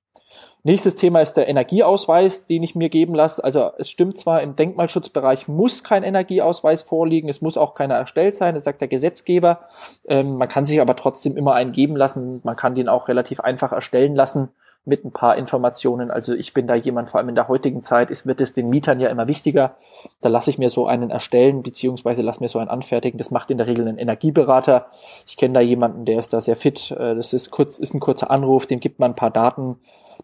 Nächstes 0.63 0.95
Thema 0.95 1.21
ist 1.21 1.33
der 1.33 1.49
Energieausweis, 1.49 2.45
den 2.45 2.61
ich 2.63 2.75
mir 2.75 2.89
geben 2.89 3.15
lasse. 3.15 3.43
Also 3.43 3.71
es 3.77 3.89
stimmt 3.89 4.17
zwar, 4.17 4.41
im 4.41 4.55
Denkmalschutzbereich 4.55 5.47
muss 5.47 5.83
kein 5.83 6.03
Energieausweis 6.03 6.83
vorliegen, 6.83 7.29
es 7.29 7.41
muss 7.41 7.57
auch 7.57 7.73
keiner 7.73 7.95
erstellt 7.95 8.37
sein, 8.37 8.55
das 8.55 8.63
sagt 8.63 8.79
der 8.79 8.87
Gesetzgeber. 8.87 9.61
Ähm, 10.05 10.37
man 10.37 10.47
kann 10.47 10.65
sich 10.65 10.79
aber 10.79 10.95
trotzdem 10.95 11.35
immer 11.35 11.55
einen 11.55 11.71
geben 11.71 11.95
lassen. 11.95 12.41
Man 12.43 12.55
kann 12.55 12.75
den 12.75 12.87
auch 12.87 13.07
relativ 13.07 13.39
einfach 13.39 13.71
erstellen 13.71 14.15
lassen 14.15 14.49
mit 14.83 15.05
ein 15.05 15.11
paar 15.11 15.37
Informationen. 15.37 16.09
Also 16.09 16.33
ich 16.33 16.53
bin 16.53 16.67
da 16.67 16.73
jemand, 16.73 17.09
vor 17.09 17.19
allem 17.19 17.29
in 17.29 17.35
der 17.35 17.47
heutigen 17.47 17.83
Zeit, 17.83 18.09
ist, 18.09 18.25
wird 18.25 18.41
es 18.41 18.53
den 18.53 18.67
Mietern 18.67 18.99
ja 18.99 19.09
immer 19.09 19.27
wichtiger. 19.27 19.77
Da 20.21 20.29
lasse 20.29 20.49
ich 20.49 20.57
mir 20.57 20.69
so 20.69 20.87
einen 20.87 21.11
erstellen, 21.11 21.61
beziehungsweise 21.61 22.23
lasse 22.23 22.41
mir 22.41 22.49
so 22.49 22.57
einen 22.57 22.69
anfertigen. 22.69 23.17
Das 23.19 23.29
macht 23.29 23.51
in 23.51 23.57
der 23.57 23.67
Regel 23.67 23.87
ein 23.87 23.97
Energieberater. 23.97 24.87
Ich 25.27 25.37
kenne 25.37 25.53
da 25.53 25.61
jemanden, 25.61 26.05
der 26.05 26.19
ist 26.19 26.33
da 26.33 26.41
sehr 26.41 26.55
fit. 26.55 26.91
Äh, 26.91 27.15
das 27.15 27.33
ist 27.33 27.51
kurz, 27.51 27.77
ist 27.77 27.93
ein 27.93 27.99
kurzer 27.99 28.31
Anruf, 28.31 28.65
dem 28.65 28.79
gibt 28.79 28.99
man 28.99 29.11
ein 29.11 29.15
paar 29.15 29.31
Daten, 29.31 29.77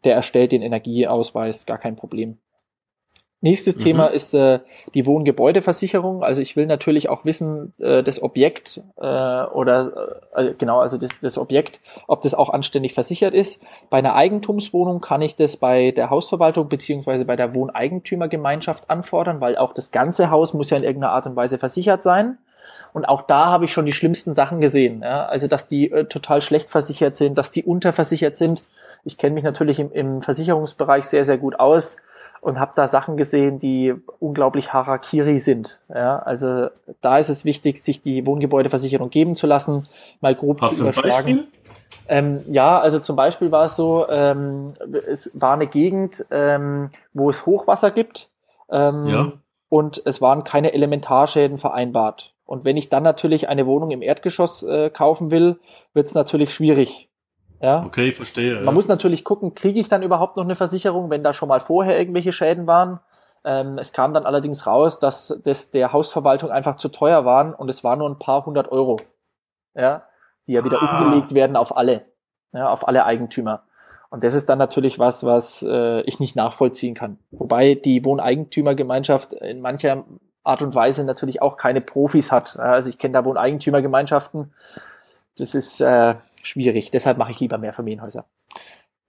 der 0.03 0.15
erstellt 0.15 0.51
den 0.51 0.63
Energieausweis, 0.63 1.65
gar 1.65 1.77
kein 1.77 1.95
Problem. 1.95 2.39
Nächstes 3.39 3.75
mhm. 3.75 3.79
Thema 3.82 4.08
ist 4.08 4.34
äh, 4.34 4.60
die 4.96 5.06
Wohngebäudeversicherung. 5.06 6.24
Also 6.24 6.41
ich 6.41 6.56
will 6.56 6.65
natürlich 6.65 7.08
auch 7.08 7.24
wissen, 7.24 7.74
äh, 7.77 8.01
das 8.01 8.22
Objekt 8.24 8.82
äh, 8.98 9.01
oder 9.01 10.22
äh, 10.36 10.53
genau, 10.58 10.79
also 10.79 10.98
das, 10.98 11.20
das 11.22 11.38
Objekt, 11.38 11.79
ob 12.08 12.24
das 12.24 12.34
auch 12.34 12.50
anständig 12.50 12.96
versichert 12.96 13.36
ist. 13.36 13.63
Bei 13.91 14.00
einer 14.00 14.15
Eigentumswohnung 14.15 15.01
kann 15.01 15.22
ich 15.22 15.36
das 15.36 15.58
bei 15.58 15.91
der 15.91 16.10
Hausverwaltung 16.10 16.67
beziehungsweise 16.67 17.25
bei 17.25 17.36
der 17.36 17.53
Wohneigentümergemeinschaft 17.53 18.89
anfordern, 18.89 19.39
weil 19.39 19.56
auch 19.56 19.74
das 19.74 19.91
ganze 19.91 20.32
Haus 20.32 20.56
muss 20.56 20.72
ja 20.72 20.77
in 20.77 20.84
irgendeiner 20.84 21.13
Art 21.13 21.27
und 21.27 21.36
Weise 21.36 21.60
versichert 21.60 22.01
sein. 22.01 22.39
Und 22.94 23.06
auch 23.06 23.22
da 23.22 23.46
habe 23.46 23.65
ich 23.65 23.74
schon 23.74 23.86
die 23.86 23.91
schlimmsten 23.91 24.34
Sachen 24.34 24.62
gesehen. 24.62 25.03
Ja? 25.03 25.27
Also 25.27 25.46
dass 25.46 25.67
die 25.67 25.91
äh, 25.91 26.06
total 26.06 26.41
schlecht 26.41 26.72
versichert 26.72 27.15
sind, 27.17 27.38
dass 27.38 27.51
die 27.51 27.63
unterversichert 27.63 28.36
sind. 28.36 28.63
Ich 29.03 29.20
kenne 29.20 29.36
mich 29.36 29.44
natürlich 29.44 29.79
im, 29.79 29.91
im 29.91 30.22
Versicherungsbereich 30.24 31.06
sehr, 31.06 31.24
sehr 31.24 31.38
gut 31.38 31.60
aus 31.60 31.98
und 32.41 32.60
habe 32.60 32.72
da 32.75 32.88
Sachen 32.88 33.17
gesehen, 33.17 33.60
die 33.60 33.94
unglaublich 34.20 34.74
Harakiri 34.74 35.39
sind. 35.39 35.82
Ja, 35.89 36.20
also 36.20 36.67
da 37.01 37.17
ist 37.17 37.29
es 37.29 37.46
wichtig, 37.46 37.84
sich 37.84 38.01
die 38.01 38.25
Wohngebäudeversicherung 38.25 39.10
geben 39.10 39.36
zu 39.36 39.48
lassen, 39.48 39.88
mal 40.22 40.36
grob 40.36 40.62
Hast 40.62 40.77
zu 40.77 40.84
überschlagen. 40.84 41.48
Ähm, 42.08 42.41
ja, 42.48 42.79
also 42.79 43.00
zum 43.00 43.15
Beispiel 43.15 43.51
war 43.51 43.65
es 43.65 43.75
so, 43.75 44.08
ähm, 44.10 44.70
es 45.08 45.32
war 45.34 45.53
eine 45.53 45.67
Gegend, 45.67 46.25
ähm, 46.32 46.89
wo 47.13 47.29
es 47.29 47.46
Hochwasser 47.46 47.91
gibt 47.91 48.29
ähm, 48.70 49.08
Ja. 49.08 49.32
und 49.70 50.01
es 50.06 50.22
waren 50.22 50.44
keine 50.44 50.74
Elementarschäden 50.74 51.58
vereinbart. 51.58 52.34
Und 52.46 52.63
wenn 52.63 52.77
ich 52.77 52.88
dann 52.88 53.03
natürlich 53.03 53.50
eine 53.50 53.65
Wohnung 53.65 53.91
im 53.91 54.01
Erdgeschoss 54.01 54.63
äh, 54.63 54.89
kaufen 54.89 55.32
will, 55.32 55.60
wird 55.94 56.08
es 56.08 56.13
natürlich 56.13 56.53
schwierig. 56.53 57.06
Ja, 57.59 57.83
Okay, 57.85 58.11
verstehe. 58.11 58.55
man 58.55 58.65
ja. 58.65 58.71
muss 58.71 58.87
natürlich 58.87 59.23
gucken, 59.23 59.55
kriege 59.55 59.79
ich 59.79 59.89
dann 59.89 60.03
überhaupt 60.03 60.37
noch 60.37 60.43
eine 60.43 60.55
Versicherung, 60.55 61.09
wenn 61.09 61.23
da 61.23 61.33
schon 61.33 61.49
mal 61.49 61.59
vorher 61.59 61.97
irgendwelche 61.97 62.31
Schäden 62.31 62.67
waren. 62.67 62.99
Ähm, 63.43 63.77
es 63.77 63.93
kam 63.93 64.13
dann 64.13 64.25
allerdings 64.25 64.67
raus, 64.67 64.99
dass 64.99 65.39
das 65.43 65.71
der 65.71 65.93
Hausverwaltung 65.93 66.51
einfach 66.51 66.75
zu 66.77 66.89
teuer 66.89 67.25
waren 67.25 67.53
und 67.53 67.69
es 67.69 67.83
war 67.83 67.95
nur 67.95 68.09
ein 68.09 68.19
paar 68.19 68.45
hundert 68.45 68.71
Euro, 68.71 68.97
ja, 69.73 70.03
die 70.47 70.53
ja 70.53 70.63
wieder 70.63 70.81
Ah. 70.81 71.01
umgelegt 71.03 71.33
werden 71.33 71.55
auf 71.55 71.75
alle, 71.77 72.01
ja, 72.53 72.69
auf 72.69 72.87
alle 72.87 73.05
Eigentümer. 73.05 73.63
Und 74.09 74.23
das 74.23 74.33
ist 74.33 74.47
dann 74.49 74.57
natürlich 74.57 74.99
was, 74.99 75.25
was 75.25 75.63
äh, 75.67 76.01
ich 76.01 76.19
nicht 76.19 76.35
nachvollziehen 76.35 76.93
kann. 76.93 77.19
Wobei 77.31 77.75
die 77.75 78.05
Wohneigentümergemeinschaft 78.05 79.33
in 79.33 79.61
mancher 79.61 80.05
Art 80.43 80.61
und 80.61 80.73
Weise 80.75 81.03
natürlich 81.03 81.41
auch 81.41 81.57
keine 81.57 81.81
Profis 81.81 82.31
hat. 82.31 82.57
Also 82.57 82.89
ich 82.89 82.97
kenne 82.97 83.13
da 83.13 83.25
Wohneigentümergemeinschaften. 83.25 84.53
Das 85.37 85.53
ist 85.55 85.81
äh, 85.81 86.15
schwierig. 86.48 86.92
Deshalb 86.92 87.18
mache 87.18 87.32
ich 87.32 87.39
lieber 87.39 87.58
Mehrfamilienhäuser. 87.58 88.25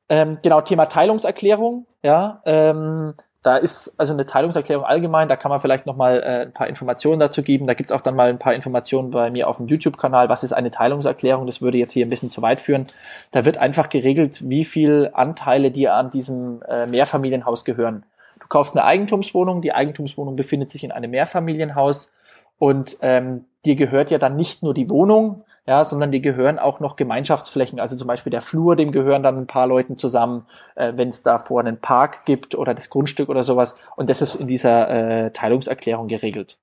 Ähm, 0.09 0.39
genau, 0.43 0.61
Thema 0.61 0.87
Teilungserklärung. 0.87 1.87
Ja, 2.03 2.43
ähm, 2.47 3.15
da 3.43 3.57
ist 3.57 3.95
also 3.99 4.13
eine 4.13 4.27
Teilungserklärung 4.27 4.85
allgemein. 4.85 5.29
Da 5.29 5.37
kann 5.37 5.51
man 5.51 5.61
vielleicht 5.61 5.87
noch 5.87 5.97
mal 5.97 6.23
äh, 6.23 6.43
ein 6.43 6.53
paar 6.53 6.67
Informationen 6.67 7.21
dazu 7.21 7.43
geben. 7.43 7.67
Da 7.67 7.75
gibt's 7.75 7.93
auch 7.93 8.01
dann 8.01 8.17
mal 8.17 8.29
ein 8.29 8.39
paar 8.39 8.55
Informationen 8.55 9.11
bei 9.11 9.31
mir 9.31 9.49
auf 9.49 9.59
dem 9.59 9.69
YouTube-Kanal. 9.69 10.29
Was 10.29 10.43
ist 10.43 10.53
eine 10.53 10.71
Teilungserklärung? 10.71 11.47
Das 11.47 11.63
würde 11.63 11.79
jetzt 11.79 11.93
hier 11.93 12.05
ein 12.05 12.11
bisschen 12.11 12.31
zu 12.31 12.43
weit 12.43 12.61
führen. 12.61 12.87
Da 13.31 13.45
wird 13.45 13.59
einfach 13.59 13.89
geregelt, 13.91 14.49
wie 14.49 14.65
viel 14.65 15.11
Anteile 15.13 15.71
dir 15.71 15.95
an 15.95 16.11
diesem 16.11 16.63
äh, 16.63 16.87
Mehrfamilienhaus 16.87 17.65
gehören. 17.65 18.05
Du 18.41 18.47
kaufst 18.49 18.77
eine 18.77 18.85
Eigentumswohnung. 18.85 19.63
Die 19.63 19.73
Eigentumswohnung 19.73 20.37
befindet 20.37 20.71
sich 20.71 20.85
in 20.85 20.93
einem 20.93 21.11
Mehrfamilienhaus 21.11 22.11
und 22.59 22.99
ähm, 23.03 23.45
dir 23.65 23.77
gehört 23.77 24.11
ja 24.11 24.19
dann 24.19 24.37
nicht 24.37 24.63
nur 24.63 24.75
die 24.75 24.91
Wohnung, 24.91 25.45
ja, 25.69 25.85
sondern 25.85 26.11
die 26.11 26.23
gehören 26.23 26.59
auch 26.59 26.81
noch 26.81 26.97
Gemeinschaftsflächen. 26.97 27.79
Also 27.79 27.95
zum 27.95 28.09
Beispiel 28.09 28.31
der 28.31 28.41
Flur, 28.41 28.75
dem 28.75 28.91
gehören 28.91 29.23
dann 29.23 29.37
ein 29.37 29.47
paar 29.47 29.67
Leuten 29.67 29.99
zusammen, 29.99 30.47
äh, 30.77 30.95
wenn 30.97 31.09
es 31.09 31.23
da 31.23 31.39
vor 31.39 31.61
einen 31.61 31.79
Park 31.79 32.25
gibt 32.25 32.55
oder 32.55 32.73
das 32.73 32.89
Grundstück 32.89 33.29
oder 33.29 33.43
sowas. 33.43 33.75
Und 33.95 34.09
das 34.09 34.23
ist 34.23 34.35
in 34.35 34.47
dieser 34.47 34.89
äh, 34.89 35.31
Teilungserklärung 35.31 36.09
geregelt. 36.09 36.57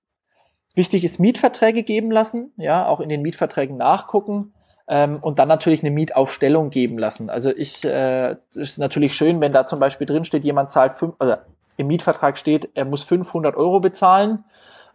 Wichtig 0.74 1.04
ist 1.04 1.20
Mietverträge 1.20 1.84
geben 1.84 2.10
lassen, 2.10 2.52
ja, 2.58 2.88
auch 2.88 3.00
in 3.00 3.10
den 3.10 3.22
Mietverträgen 3.22 3.78
nachgucken 3.78 4.56
ähm, 4.88 5.20
und 5.22 5.38
dann 5.38 5.50
natürlich 5.50 5.84
eine 5.84 5.92
Mietaufstellung 5.92 6.72
geben 6.72 6.98
lassen. 6.98 7.30
Also 7.30 7.52
ich, 7.56 7.86
äh, 7.86 8.38
ist 8.56 8.80
natürlich 8.80 9.14
schön, 9.14 9.40
wenn 9.40 9.54
da 9.54 9.68
zum 9.68 9.80
Beispiel 9.80 10.08
drin 10.08 10.24
steht, 10.24 10.44
jemand 10.44 10.72
zahlt 10.72 10.96
fünf, 10.96 11.14
also 11.20 11.36
im 11.78 11.86
Mietvertrag 11.86 12.40
steht, 12.40 12.70
er 12.74 12.86
muss 12.86 13.04
500 13.04 13.56
Euro 13.56 13.82
bezahlen, 13.82 14.46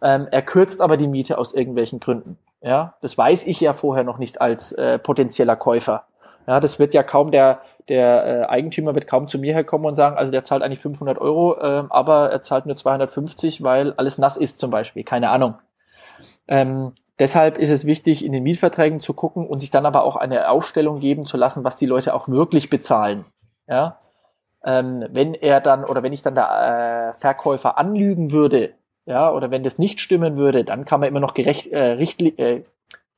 ähm, 0.01 0.27
er 0.29 0.41
kürzt 0.41 0.81
aber 0.81 0.97
die 0.97 1.07
Miete 1.07 1.37
aus 1.37 1.53
irgendwelchen 1.53 2.01
Gründen. 2.01 2.37
Ja, 2.61 2.95
das 3.01 3.17
weiß 3.17 3.47
ich 3.47 3.59
ja 3.59 3.73
vorher 3.73 4.03
noch 4.03 4.19
nicht 4.19 4.39
als 4.39 4.71
äh, 4.73 4.99
potenzieller 4.99 5.55
Käufer. 5.55 6.05
Ja, 6.47 6.59
das 6.59 6.79
wird 6.79 6.93
ja 6.93 7.03
kaum 7.03 7.31
der 7.31 7.61
der 7.87 8.25
äh, 8.25 8.45
Eigentümer 8.45 8.95
wird 8.95 9.07
kaum 9.07 9.27
zu 9.27 9.39
mir 9.39 9.53
herkommen 9.53 9.87
und 9.87 9.95
sagen, 9.95 10.17
also 10.17 10.31
der 10.31 10.43
zahlt 10.43 10.63
eigentlich 10.63 10.79
500 10.79 11.19
Euro, 11.19 11.59
ähm, 11.61 11.91
aber 11.91 12.31
er 12.31 12.41
zahlt 12.41 12.65
nur 12.65 12.75
250, 12.75 13.63
weil 13.63 13.93
alles 13.93 14.17
nass 14.17 14.37
ist 14.37 14.59
zum 14.59 14.71
Beispiel. 14.71 15.03
Keine 15.03 15.29
Ahnung. 15.29 15.55
Ähm, 16.47 16.93
deshalb 17.19 17.57
ist 17.57 17.69
es 17.69 17.85
wichtig, 17.85 18.23
in 18.23 18.31
den 18.31 18.43
Mietverträgen 18.43 18.99
zu 18.99 19.13
gucken 19.13 19.47
und 19.47 19.59
sich 19.59 19.71
dann 19.71 19.85
aber 19.85 20.03
auch 20.03 20.15
eine 20.15 20.49
Aufstellung 20.49 20.99
geben 20.99 21.25
zu 21.25 21.37
lassen, 21.37 21.63
was 21.63 21.77
die 21.77 21.85
Leute 21.85 22.13
auch 22.13 22.27
wirklich 22.27 22.69
bezahlen. 22.69 23.25
Ja, 23.67 23.97
ähm, 24.63 25.05
wenn 25.09 25.33
er 25.33 25.61
dann 25.61 25.85
oder 25.85 26.03
wenn 26.03 26.13
ich 26.13 26.21
dann 26.21 26.35
der 26.35 27.13
äh, 27.15 27.19
Verkäufer 27.19 27.77
anlügen 27.77 28.31
würde, 28.31 28.73
ja, 29.11 29.31
oder 29.31 29.51
wenn 29.51 29.63
das 29.63 29.77
nicht 29.77 29.99
stimmen 29.99 30.37
würde, 30.37 30.63
dann 30.63 30.85
kann 30.85 30.99
man 30.99 31.09
immer 31.09 31.19
noch 31.19 31.33
gerecht, 31.33 31.67
äh, 31.67 31.91
richtli 31.93 32.29
äh, 32.37 32.63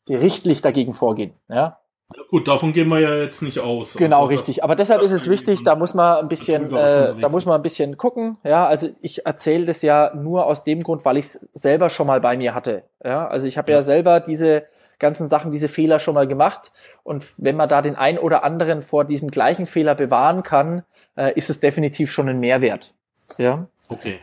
gerichtlich 0.05 0.61
dagegen 0.61 0.93
vorgehen. 0.93 1.33
Ja, 1.49 1.77
Ja, 2.15 2.21
gut, 2.29 2.47
davon 2.47 2.73
gehen 2.73 2.89
wir 2.89 2.99
ja 2.99 3.15
jetzt 3.15 3.41
nicht 3.41 3.59
aus. 3.59 3.95
genau 3.95 4.23
Also 4.23 4.31
das- 4.31 4.39
richtig. 4.41 4.63
Aber 4.63 4.75
deshalb 4.75 5.01
ist 5.01 5.11
es 5.11 5.29
wichtig, 5.29 5.59
ich- 5.59 5.63
da 5.63 5.75
muss 5.75 5.93
man 5.93 6.17
ein 6.17 6.27
bisschen, 6.27 6.75
äh, 6.75 7.15
da 7.19 7.29
muss 7.29 7.45
man 7.45 7.55
ein 7.55 7.61
bisschen 7.61 7.97
gucken. 7.97 8.37
Ja, 8.43 8.67
also 8.67 8.89
ich 9.01 9.25
erzähle 9.25 9.65
das 9.65 9.81
ja 9.81 10.13
nur 10.13 10.45
aus 10.45 10.63
dem 10.63 10.83
Grund, 10.83 11.05
weil 11.05 11.17
ich 11.17 11.25
es 11.25 11.47
selber 11.53 11.89
schon 11.89 12.05
mal 12.07 12.19
bei 12.21 12.35
mir 12.37 12.53
hatte. 12.53 12.83
Ja, 13.03 13.27
also 13.27 13.47
ich 13.47 13.57
habe 13.57 13.71
ja. 13.71 13.77
Ja. 13.79 13.81
selber 13.81 14.19
diese 14.19 14.63
ganzen 14.99 15.27
Sachen, 15.27 15.51
diese 15.51 15.69
Fehler 15.69 15.99
schon 15.99 16.13
mal 16.13 16.27
gemacht. 16.27 16.71
Und 17.03 17.25
wenn 17.37 17.55
man 17.55 17.67
da 17.69 17.81
den 17.81 17.95
ein 17.95 18.19
oder 18.19 18.43
anderen 18.43 18.81
vor 18.83 19.05
diesem 19.05 19.31
gleichen 19.31 19.65
Fehler 19.65 19.95
bewahren 19.95 20.43
kann, 20.43 20.83
äh, 21.17 21.33
ist 21.33 21.49
es 21.49 21.59
definitiv 21.61 22.11
schon 22.11 22.29
ein 22.29 22.39
Mehrwert. 22.39 22.93
Ja. 23.37 23.65
Okay. 23.89 24.19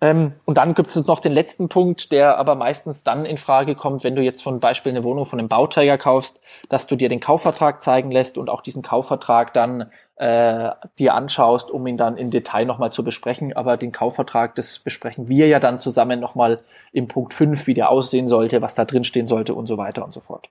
Ähm, 0.00 0.32
und 0.44 0.58
dann 0.58 0.74
gibt 0.74 0.94
es 0.94 1.06
noch 1.06 1.20
den 1.20 1.32
letzten 1.32 1.68
Punkt, 1.68 2.10
der 2.12 2.36
aber 2.36 2.56
meistens 2.56 3.04
dann 3.04 3.24
in 3.24 3.38
Frage 3.38 3.74
kommt, 3.74 4.04
wenn 4.04 4.16
du 4.16 4.22
jetzt 4.22 4.42
zum 4.42 4.60
Beispiel 4.60 4.90
eine 4.90 5.04
Wohnung 5.04 5.24
von 5.24 5.38
einem 5.38 5.48
Bauträger 5.48 5.98
kaufst, 5.98 6.40
dass 6.68 6.86
du 6.86 6.96
dir 6.96 7.08
den 7.08 7.20
Kaufvertrag 7.20 7.82
zeigen 7.82 8.10
lässt 8.10 8.36
und 8.36 8.50
auch 8.50 8.60
diesen 8.60 8.82
Kaufvertrag 8.82 9.54
dann 9.54 9.90
äh, 10.16 10.70
dir 10.98 11.14
anschaust, 11.14 11.70
um 11.70 11.86
ihn 11.86 11.96
dann 11.96 12.16
im 12.16 12.30
Detail 12.30 12.66
nochmal 12.66 12.92
zu 12.92 13.04
besprechen. 13.04 13.54
Aber 13.54 13.76
den 13.76 13.92
Kaufvertrag, 13.92 14.54
das 14.56 14.78
besprechen 14.78 15.28
wir 15.28 15.46
ja 15.48 15.60
dann 15.60 15.78
zusammen 15.78 16.20
nochmal 16.20 16.60
im 16.92 17.08
Punkt 17.08 17.32
5, 17.32 17.66
wie 17.66 17.74
der 17.74 17.90
aussehen 17.90 18.28
sollte, 18.28 18.62
was 18.62 18.74
da 18.74 18.84
drin 18.84 19.04
stehen 19.04 19.26
sollte 19.26 19.54
und 19.54 19.66
so 19.66 19.76
weiter 19.76 20.04
und 20.04 20.12
so 20.12 20.20
fort. 20.20 20.50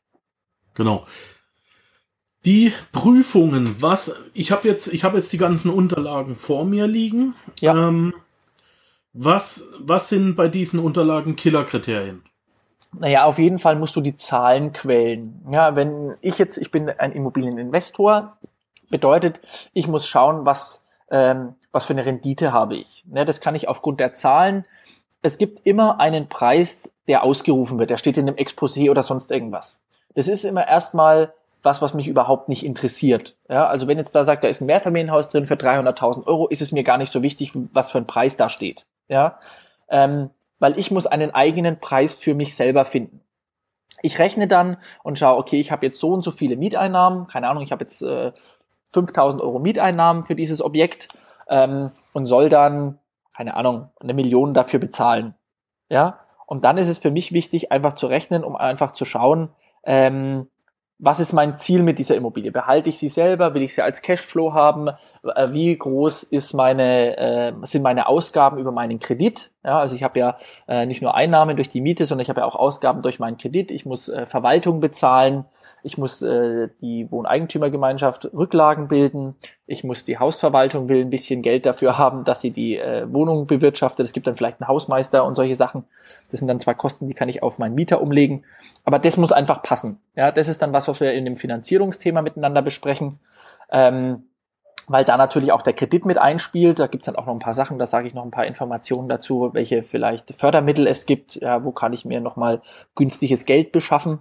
Genau. 0.74 1.06
Die 2.46 2.74
Prüfungen, 2.92 3.76
was 3.80 4.16
ich 4.34 4.52
habe 4.52 4.68
jetzt, 4.68 4.88
ich 4.88 5.06
habe 5.06 5.18
jetzt 5.18 5.32
die 5.32 5.38
ganzen 5.38 5.70
Unterlagen 5.70 6.36
vor 6.36 6.66
mir 6.66 6.88
liegen. 6.88 7.36
Ja. 7.62 7.88
Ähm, 7.88 8.14
was, 9.13 9.63
was 9.79 10.10
sind 10.10 10.36
bei 10.36 10.48
diesen 10.48 10.79
Unterlagen 10.79 11.36
Killerkriterien? 11.36 12.24
Naja, 12.91 13.25
auf 13.25 13.39
jeden 13.39 13.60
Fall 13.60 13.75
musst 13.75 13.96
du 13.96 14.01
die 14.01 14.17
Zahlen 14.17 14.74
quälen. 14.74 15.43
Ja, 15.51 15.75
wenn 15.75 16.15
ich 16.22 16.38
jetzt, 16.38 16.58
ich 16.58 16.72
bin 16.72 16.89
ein 16.89 17.12
Immobilieninvestor, 17.12 18.38
bedeutet, 18.89 19.39
ich 19.74 19.88
muss 19.88 20.08
schauen, 20.08 20.46
was, 20.46 20.86
ähm, 21.10 21.55
was 21.72 21.86
für 21.86 21.93
eine 21.93 22.05
Rendite 22.05 22.53
habe 22.53 22.75
ich. 22.75 23.03
Ne, 23.08 23.25
das 23.25 23.41
kann 23.41 23.55
ich 23.55 23.67
aufgrund 23.67 24.00
der 24.00 24.13
Zahlen. 24.13 24.65
Es 25.24 25.38
gibt 25.38 25.65
immer 25.65 26.00
einen 26.00 26.29
Preis, 26.29 26.91
der 27.08 27.24
ausgerufen 27.24 27.79
wird. 27.79 27.89
Der 27.89 27.98
steht 27.98 28.17
in 28.17 28.27
einem 28.27 28.38
Exposé 28.38 28.91
oder 28.91 29.01
sonst 29.01 29.32
irgendwas. 29.32 29.79
Das 30.15 30.27
ist 30.27 30.46
immer 30.46 30.67
erstmal 30.67 31.34
was, 31.63 31.82
was 31.82 31.93
mich 31.93 32.08
überhaupt 32.08 32.50
nicht 32.50 32.65
interessiert. 32.65 33.36
Ja, 33.50 33.67
also 33.67 33.88
wenn 33.88 33.98
jetzt 33.98 34.13
da 34.15 34.25
sagt, 34.25 34.43
da 34.43 34.50
ist 34.50 34.62
ein 34.62 34.67
Mehrfamilienhaus 34.67 35.29
drin 35.29 35.48
für 35.48 35.55
300.000 35.55 36.27
Euro, 36.27 36.48
ist 36.50 36.62
es 36.62 36.72
mir 36.72 36.84
gar 36.84 36.98
nicht 36.98 37.12
so 37.12 37.24
wichtig, 37.24 37.53
was 37.74 37.91
für 37.91 38.00
ein 38.00 38.08
Preis 38.08 38.38
da 38.38 38.50
steht. 38.50 38.86
Ja, 39.07 39.39
ähm, 39.89 40.29
weil 40.60 40.77
ich 40.79 40.91
muss 40.91 41.05
einen 41.05 41.31
eigenen 41.31 41.79
Preis 41.79 42.15
für 42.15 42.36
mich 42.36 42.55
selber 42.55 42.86
finden. 42.86 43.22
Ich 44.01 44.19
rechne 44.19 44.48
dann 44.48 44.77
und 45.03 45.19
schaue, 45.19 45.38
okay, 45.38 45.60
ich 45.60 45.72
habe 45.72 45.86
jetzt 45.86 46.00
so 46.00 46.12
und 46.13 46.24
so 46.24 46.31
viele 46.31 46.57
Mieteinnahmen, 46.57 47.27
keine 47.27 47.48
Ahnung, 47.48 47.63
ich 47.63 47.72
habe 47.72 47.83
jetzt 47.83 48.01
äh, 48.01 48.31
5000 48.91 49.41
Euro 49.41 49.60
Mieteinnahmen 49.60 50.24
für 50.24 50.36
dieses 50.36 50.62
Objekt 50.62 51.10
ähm, 51.48 51.91
und 52.13 52.27
soll 52.27 52.50
dann, 52.50 53.00
keine 53.36 53.55
Ahnung, 53.55 53.89
eine 54.00 54.13
Million 54.13 54.53
dafür 54.53 54.79
bezahlen. 54.79 55.36
Ja, 55.89 56.19
und 56.45 56.65
dann 56.65 56.77
ist 56.77 56.88
es 56.88 56.98
für 56.98 57.12
mich 57.12 57.31
wichtig, 57.31 57.72
einfach 57.72 57.93
zu 57.93 58.07
rechnen, 58.07 58.43
um 58.43 58.55
einfach 58.55 58.91
zu 58.91 59.05
schauen, 59.05 59.50
ähm, 59.83 60.50
was 61.03 61.19
ist 61.19 61.33
mein 61.33 61.55
Ziel 61.57 61.83
mit 61.83 62.00
dieser 62.00 62.15
Immobilie? 62.15 62.51
Behalte 62.51 62.89
ich 62.89 62.98
sie 62.98 63.10
selber? 63.10 63.53
Will 63.53 63.62
ich 63.62 63.75
sie 63.75 63.81
als 63.81 64.01
Cashflow 64.01 64.53
haben? 64.53 64.89
Äh, 65.24 65.51
Wie 65.51 65.77
groß 65.77 66.24
ist 66.24 66.53
meine, 66.53 67.17
äh, 67.17 67.53
sind 67.63 67.83
meine 67.83 68.07
Ausgaben 68.07 68.57
über 68.57 68.72
meinen 68.72 69.00
Kredit? 69.00 69.52
Ja, 69.63 69.79
also 69.79 69.96
ich 69.96 70.03
habe 70.03 70.20
ja 70.20 70.38
äh, 70.67 70.86
nicht 70.86 71.01
nur 71.01 71.15
Einnahmen 71.15 71.55
durch 71.55 71.70
die 71.70 71.79
Miete, 71.79 72.05
sondern 72.05 72.24
ich 72.24 72.29
habe 72.29 72.41
ja 72.41 72.46
auch 72.46 72.55
Ausgaben 72.55 73.01
durch 73.01 73.20
meinen 73.20 73.38
Kredit. 73.38 73.72
Ich 73.72 73.86
muss 73.86 74.10
äh, 74.10 74.25
Verwaltung 74.25 74.82
bezahlen. 74.82 75.46
Ich 75.84 75.98
muss 75.98 76.22
äh, 76.22 76.70
die 76.82 77.10
Wohneigentümergemeinschaft 77.12 78.25
Rücklagen 78.34 78.89
bilden. 78.89 79.36
Ich 79.65 79.84
muss 79.84 80.03
die 80.03 80.17
Hausverwaltung 80.17 80.89
will 80.89 81.01
ein 81.01 81.10
bisschen 81.10 81.41
Geld 81.41 81.65
dafür 81.65 81.98
haben, 81.98 82.25
dass 82.25 82.41
sie 82.41 82.51
die 82.51 82.77
äh, 82.77 83.05
Wohnung 83.13 83.46
bewirtschaftet. 83.46 84.05
Es 84.05 84.12
gibt 84.12 84.27
dann 84.27 84.36
vielleicht 84.36 84.62
einen 84.62 84.67
Hausmeister 84.67 85.25
und 85.25 85.36
solche 85.36 85.55
Sachen. 85.55 85.86
Das 86.29 86.39
sind 86.39 86.48
dann 86.48 86.60
zwar 86.60 86.75
Kosten, 86.75 87.08
die 87.08 87.13
kann 87.13 87.29
ich 87.29 87.41
auf 87.41 87.58
meinen 87.58 87.75
Mieter 87.75 88.01
umlegen. 88.01 88.43
Aber 88.84 89.00
das 89.00 89.15
muss 89.15 89.32
einfach 89.32 89.62
passen. 89.62 90.00
Ja, 90.15 90.32
das 90.32 90.50
ist 90.50 90.62
dann 90.62 90.74
was, 90.74 90.89
was 90.89 91.00
wir 91.00 91.13
in 91.13 91.25
dem 91.25 91.38
Finanzierungsthema 91.38 92.22
miteinander 92.22 92.62
besprechen. 92.62 93.20
Ähm, 93.72 94.24
weil 94.88 95.06
da 95.06 95.18
natürlich 95.18 95.52
auch 95.52 95.62
der 95.62 95.74
Kredit 95.74 96.06
mit 96.06 96.18
einspielt. 96.18 96.80
Da 96.80 96.88
gibt's 96.88 97.06
dann 97.06 97.16
auch 97.16 97.25
noch 97.25 97.34
ein 97.34 97.40
paar 97.40 97.54
Sachen, 97.54 97.80
da 97.80 97.88
sage 97.88 98.08
ich 98.08 98.13
noch 98.13 98.24
ein 98.24 98.32
paar 98.32 98.46
Informationen 98.46 99.10
dazu, 99.10 99.50
welche 99.54 99.84
vielleicht 99.84 100.36
Fördermittel 100.36 100.88
es 100.88 101.06
gibt, 101.06 101.36
ja, 101.36 101.63
wo 101.63 101.72
kann 101.72 101.94
ich 101.94 102.06
mir 102.06 102.20
nochmal 102.20 102.62
günstiges 102.96 103.46
Geld 103.46 103.72
beschaffen. 103.72 104.20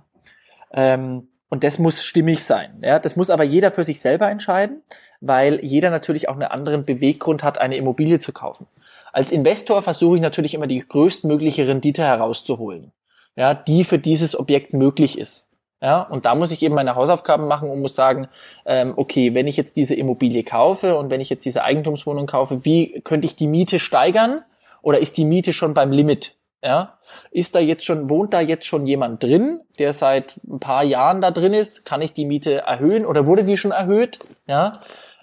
Ähm, 0.72 1.28
und 1.48 1.64
das 1.64 1.78
muss 1.78 2.02
stimmig 2.04 2.44
sein. 2.44 2.80
Ja, 2.82 2.98
das 2.98 3.16
muss 3.16 3.28
aber 3.28 3.44
jeder 3.44 3.72
für 3.72 3.84
sich 3.84 4.00
selber 4.00 4.30
entscheiden. 4.30 4.82
weil 5.22 5.64
jeder 5.64 5.90
natürlich 5.90 6.28
auch 6.28 6.34
einen 6.34 6.42
anderen 6.42 6.84
Beweggrund 6.84 7.44
hat, 7.44 7.56
eine 7.56 7.76
Immobilie 7.76 8.18
zu 8.18 8.32
kaufen. 8.32 8.66
Als 9.12 9.30
Investor 9.30 9.80
versuche 9.80 10.16
ich 10.16 10.22
natürlich 10.22 10.52
immer 10.52 10.66
die 10.66 10.80
größtmögliche 10.86 11.68
Rendite 11.68 12.02
herauszuholen, 12.02 12.92
ja, 13.36 13.54
die 13.54 13.84
für 13.84 13.98
dieses 13.98 14.38
Objekt 14.38 14.72
möglich 14.72 15.16
ist. 15.16 15.48
Ja, 15.82 16.02
und 16.02 16.26
da 16.26 16.36
muss 16.36 16.52
ich 16.52 16.62
eben 16.62 16.76
meine 16.76 16.94
Hausaufgaben 16.94 17.48
machen 17.48 17.68
und 17.68 17.80
muss 17.80 17.96
sagen, 17.96 18.28
ähm, 18.66 18.94
okay, 18.96 19.34
wenn 19.34 19.48
ich 19.48 19.56
jetzt 19.56 19.76
diese 19.76 19.96
Immobilie 19.96 20.44
kaufe 20.44 20.96
und 20.96 21.10
wenn 21.10 21.20
ich 21.20 21.28
jetzt 21.28 21.44
diese 21.44 21.64
Eigentumswohnung 21.64 22.26
kaufe, 22.26 22.64
wie 22.64 23.00
könnte 23.00 23.26
ich 23.26 23.34
die 23.34 23.48
Miete 23.48 23.80
steigern? 23.80 24.44
Oder 24.80 25.00
ist 25.00 25.16
die 25.16 25.24
Miete 25.24 25.52
schon 25.52 25.74
beim 25.74 25.90
Limit? 25.90 26.36
Ja, 26.62 26.98
ist 27.32 27.56
da 27.56 27.58
jetzt 27.58 27.84
schon, 27.84 28.08
wohnt 28.08 28.32
da 28.32 28.40
jetzt 28.40 28.66
schon 28.66 28.86
jemand 28.86 29.24
drin, 29.24 29.60
der 29.80 29.92
seit 29.92 30.36
ein 30.48 30.60
paar 30.60 30.84
Jahren 30.84 31.20
da 31.20 31.32
drin 31.32 31.52
ist? 31.52 31.84
Kann 31.84 32.00
ich 32.00 32.12
die 32.12 32.26
Miete 32.26 32.58
erhöhen 32.58 33.04
oder 33.04 33.26
wurde 33.26 33.42
die 33.42 33.56
schon 33.56 33.72
erhöht? 33.72 34.20
Ja, 34.46 34.70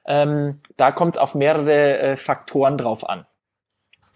ähm, 0.06 0.60
da 0.76 0.92
kommt 0.92 1.18
auf 1.18 1.36
mehrere 1.36 2.00
äh, 2.00 2.16
Faktoren 2.18 2.78
drauf 2.78 3.08
an. 3.08 3.26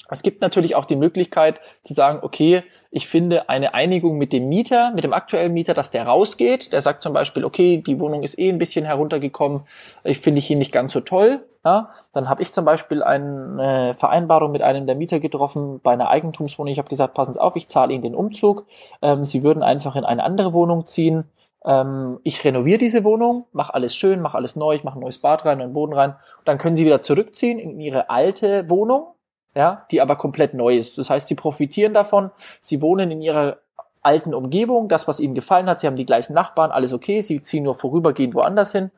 Es 0.09 0.21
gibt 0.21 0.41
natürlich 0.41 0.75
auch 0.75 0.85
die 0.85 0.97
Möglichkeit 0.97 1.61
zu 1.83 1.93
sagen, 1.93 2.19
okay, 2.21 2.63
ich 2.91 3.07
finde 3.07 3.47
eine 3.49 3.73
Einigung 3.73 4.17
mit 4.17 4.33
dem 4.33 4.49
Mieter, 4.49 4.91
mit 4.91 5.05
dem 5.05 5.13
aktuellen 5.13 5.53
Mieter, 5.53 5.73
dass 5.73 5.91
der 5.91 6.05
rausgeht. 6.05 6.73
Der 6.73 6.81
sagt 6.81 7.01
zum 7.01 7.13
Beispiel, 7.13 7.45
okay, 7.45 7.77
die 7.77 7.99
Wohnung 7.99 8.21
ist 8.21 8.37
eh 8.37 8.49
ein 8.49 8.57
bisschen 8.57 8.85
heruntergekommen, 8.85 9.63
ich 10.03 10.19
finde 10.19 10.39
ich 10.39 10.51
ihn 10.51 10.59
nicht 10.59 10.73
ganz 10.73 10.91
so 10.91 10.99
toll. 10.99 11.45
Ja, 11.65 11.91
dann 12.11 12.27
habe 12.27 12.41
ich 12.41 12.51
zum 12.51 12.65
Beispiel 12.65 13.01
eine 13.01 13.95
Vereinbarung 13.97 14.51
mit 14.51 14.61
einem 14.61 14.85
der 14.85 14.95
Mieter 14.95 15.21
getroffen 15.21 15.79
bei 15.81 15.93
einer 15.93 16.09
Eigentumswohnung. 16.09 16.71
Ich 16.71 16.77
habe 16.77 16.89
gesagt, 16.89 17.13
passen 17.13 17.35
Sie 17.35 17.41
auf, 17.41 17.55
ich 17.55 17.69
zahle 17.69 17.93
Ihnen 17.93 18.03
den 18.03 18.15
Umzug. 18.15 18.65
Ähm, 19.01 19.23
Sie 19.23 19.43
würden 19.43 19.63
einfach 19.63 19.95
in 19.95 20.03
eine 20.03 20.25
andere 20.25 20.51
Wohnung 20.51 20.85
ziehen. 20.85 21.23
Ähm, 21.63 22.19
ich 22.23 22.43
renoviere 22.43 22.79
diese 22.79 23.05
Wohnung, 23.05 23.45
mache 23.53 23.73
alles 23.73 23.95
schön, 23.95 24.21
mache 24.21 24.35
alles 24.35 24.57
neu, 24.57 24.75
ich 24.75 24.83
mache 24.83 24.99
ein 24.99 25.01
neues 25.01 25.19
Bad 25.19 25.45
rein, 25.45 25.59
neuen 25.59 25.71
Boden 25.71 25.93
rein. 25.93 26.11
Und 26.39 26.47
dann 26.47 26.57
können 26.57 26.75
Sie 26.75 26.85
wieder 26.85 27.01
zurückziehen 27.01 27.59
in 27.59 27.79
Ihre 27.79 28.09
alte 28.09 28.69
Wohnung 28.69 29.13
ja, 29.55 29.85
die 29.91 30.01
aber 30.01 30.15
komplett 30.15 30.53
neu 30.53 30.75
ist. 30.75 30.97
Das 30.97 31.09
heißt, 31.09 31.27
sie 31.27 31.35
profitieren 31.35 31.93
davon, 31.93 32.31
sie 32.59 32.81
wohnen 32.81 33.11
in 33.11 33.21
ihrer 33.21 33.57
alten 34.01 34.33
Umgebung, 34.33 34.89
das, 34.89 35.07
was 35.07 35.19
ihnen 35.19 35.35
gefallen 35.35 35.67
hat, 35.67 35.79
sie 35.79 35.87
haben 35.87 35.95
die 35.95 36.05
gleichen 36.05 36.33
Nachbarn, 36.33 36.71
alles 36.71 36.93
okay, 36.93 37.21
sie 37.21 37.41
ziehen 37.41 37.63
nur 37.63 37.75
vorübergehend 37.75 38.35
woanders 38.35 38.71
hin 38.71 38.91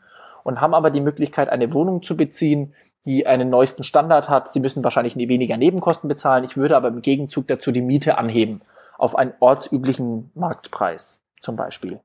und 0.44 0.62
haben 0.62 0.74
aber 0.74 0.90
die 0.90 1.02
Möglichkeit, 1.02 1.50
eine 1.50 1.74
Wohnung 1.74 2.02
zu 2.04 2.18
beziehen, 2.18 2.74
die 3.06 3.28
einen 3.28 3.50
neuesten 3.50 3.84
Standard 3.84 4.30
hat. 4.30 4.48
Sie 4.48 4.60
müssen 4.60 4.84
wahrscheinlich 4.84 5.16
weniger 5.16 5.58
Nebenkosten 5.58 6.08
bezahlen. 6.08 6.44
Ich 6.44 6.58
würde 6.58 6.76
aber 6.76 6.88
im 6.88 7.02
Gegenzug 7.02 7.48
dazu 7.48 7.72
die 7.72 7.82
Miete 7.82 8.18
anheben 8.18 8.62
auf 8.98 9.16
einen 9.16 9.34
ortsüblichen 9.40 10.32
Marktpreis 10.36 11.20
zum 11.42 11.56
Beispiel. 11.56 12.00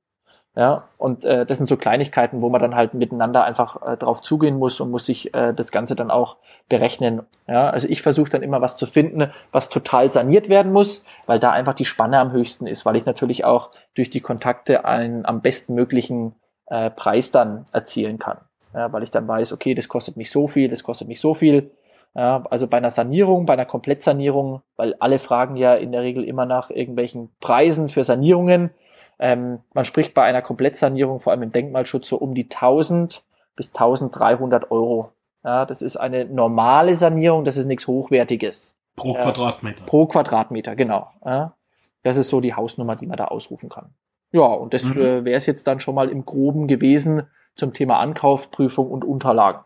Ja, 0.56 0.88
und 0.98 1.24
äh, 1.24 1.46
das 1.46 1.58
sind 1.58 1.66
so 1.66 1.76
Kleinigkeiten, 1.76 2.42
wo 2.42 2.48
man 2.48 2.60
dann 2.60 2.74
halt 2.74 2.92
miteinander 2.94 3.44
einfach 3.44 3.86
äh, 3.86 3.96
drauf 3.96 4.20
zugehen 4.20 4.58
muss 4.58 4.80
und 4.80 4.90
muss 4.90 5.06
sich 5.06 5.32
äh, 5.32 5.54
das 5.54 5.70
Ganze 5.70 5.94
dann 5.94 6.10
auch 6.10 6.38
berechnen. 6.68 7.22
Ja, 7.46 7.70
also 7.70 7.88
ich 7.88 8.02
versuche 8.02 8.30
dann 8.30 8.42
immer 8.42 8.60
was 8.60 8.76
zu 8.76 8.86
finden, 8.86 9.30
was 9.52 9.68
total 9.68 10.10
saniert 10.10 10.48
werden 10.48 10.72
muss, 10.72 11.04
weil 11.26 11.38
da 11.38 11.52
einfach 11.52 11.74
die 11.74 11.84
Spanne 11.84 12.18
am 12.18 12.32
höchsten 12.32 12.66
ist, 12.66 12.84
weil 12.84 12.96
ich 12.96 13.06
natürlich 13.06 13.44
auch 13.44 13.70
durch 13.94 14.10
die 14.10 14.20
Kontakte 14.20 14.84
einen 14.84 15.24
am 15.24 15.40
besten 15.40 15.74
möglichen 15.74 16.34
äh, 16.66 16.90
Preis 16.90 17.30
dann 17.30 17.66
erzielen 17.70 18.18
kann. 18.18 18.38
Ja, 18.74 18.92
weil 18.92 19.04
ich 19.04 19.12
dann 19.12 19.28
weiß, 19.28 19.52
okay, 19.52 19.74
das 19.74 19.86
kostet 19.86 20.16
mich 20.16 20.32
so 20.32 20.48
viel, 20.48 20.68
das 20.68 20.82
kostet 20.82 21.06
mich 21.06 21.20
so 21.20 21.32
viel. 21.32 21.70
Ja, 22.14 22.42
also 22.50 22.66
bei 22.66 22.78
einer 22.78 22.90
Sanierung, 22.90 23.46
bei 23.46 23.52
einer 23.52 23.66
Komplettsanierung, 23.66 24.62
weil 24.76 24.96
alle 24.98 25.20
fragen 25.20 25.54
ja 25.54 25.74
in 25.74 25.92
der 25.92 26.02
Regel 26.02 26.24
immer 26.24 26.44
nach 26.44 26.70
irgendwelchen 26.70 27.30
Preisen 27.38 27.88
für 27.88 28.02
Sanierungen 28.02 28.70
ähm, 29.20 29.60
man 29.74 29.84
spricht 29.84 30.14
bei 30.14 30.22
einer 30.24 30.42
Komplettsanierung, 30.42 31.20
vor 31.20 31.32
allem 31.32 31.42
im 31.42 31.52
Denkmalschutz, 31.52 32.08
so 32.08 32.16
um 32.16 32.34
die 32.34 32.44
1000 32.44 33.22
bis 33.54 33.68
1300 33.68 34.70
Euro. 34.70 35.12
Ja, 35.44 35.66
das 35.66 35.82
ist 35.82 35.96
eine 35.96 36.24
normale 36.24 36.96
Sanierung, 36.96 37.44
das 37.44 37.56
ist 37.56 37.66
nichts 37.66 37.86
Hochwertiges. 37.86 38.74
Pro 38.96 39.14
ja, 39.14 39.22
Quadratmeter. 39.22 39.84
Pro 39.84 40.06
Quadratmeter, 40.06 40.74
genau. 40.74 41.10
Ja, 41.24 41.54
das 42.02 42.16
ist 42.16 42.30
so 42.30 42.40
die 42.40 42.54
Hausnummer, 42.54 42.96
die 42.96 43.06
man 43.06 43.18
da 43.18 43.26
ausrufen 43.26 43.68
kann. 43.68 43.90
Ja, 44.32 44.46
und 44.46 44.72
das 44.74 44.84
mhm. 44.84 44.98
äh, 44.98 45.24
wäre 45.24 45.36
es 45.36 45.46
jetzt 45.46 45.66
dann 45.66 45.80
schon 45.80 45.94
mal 45.94 46.08
im 46.08 46.24
Groben 46.24 46.66
gewesen 46.66 47.24
zum 47.56 47.74
Thema 47.74 47.98
Ankaufsprüfung 47.98 48.90
und 48.90 49.04
Unterlagen 49.04 49.60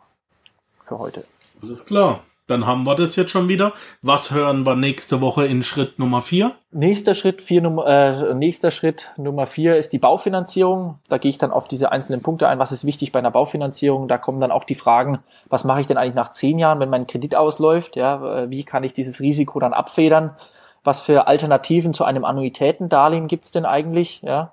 für 0.83 0.99
heute. 0.99 1.25
Alles 1.63 1.87
klar. 1.87 2.25
Dann 2.47 2.67
haben 2.67 2.85
wir 2.85 2.95
das 2.95 3.17
jetzt 3.17 3.31
schon 3.31 3.49
wieder. 3.49 3.73
Was 4.03 4.31
hören 4.31 4.67
wir 4.67 4.77
nächste 4.77 5.23
Woche 5.23 5.47
in 5.47 5.63
Schritt 5.63 5.99
Nummer 5.99 6.21
vier? 6.21 6.53
Nächster 6.71 7.15
Schritt, 7.15 7.41
vier, 7.41 7.65
äh, 7.87 8.35
nächster 8.35 8.71
Schritt 8.71 9.13
Nummer 9.17 9.47
vier 9.47 9.77
ist 9.79 9.95
die 9.95 9.99
Baufinanzierung. 9.99 10.99
Da 11.09 11.17
gehe 11.17 11.31
ich 11.31 11.39
dann 11.39 11.53
auf 11.53 11.69
diese 11.69 11.91
einzelnen 11.91 12.21
Punkte 12.21 12.47
ein. 12.47 12.59
Was 12.59 12.71
ist 12.71 12.85
wichtig 12.85 13.13
bei 13.13 13.19
einer 13.19 13.31
Baufinanzierung? 13.31 14.09
Da 14.09 14.19
kommen 14.19 14.41
dann 14.41 14.51
auch 14.51 14.65
die 14.65 14.75
Fragen, 14.75 15.21
was 15.49 15.65
mache 15.65 15.81
ich 15.81 15.87
denn 15.87 15.97
eigentlich 15.97 16.15
nach 16.15 16.33
zehn 16.33 16.59
Jahren, 16.59 16.81
wenn 16.81 16.91
mein 16.91 17.07
Kredit 17.07 17.35
ausläuft? 17.35 17.97
Ja, 17.97 18.43
äh, 18.43 18.51
wie 18.51 18.65
kann 18.65 18.85
ich 18.85 18.93
dieses 18.93 19.21
Risiko 19.21 19.59
dann 19.59 19.73
abfedern? 19.73 20.37
Was 20.83 21.01
für 21.01 21.27
Alternativen 21.27 21.95
zu 21.95 22.05
einem 22.05 22.27
Annuitätendarlehen 22.27 23.27
gibt's 23.27 23.53
denn 23.53 23.65
eigentlich? 23.65 24.21
Ja, 24.21 24.53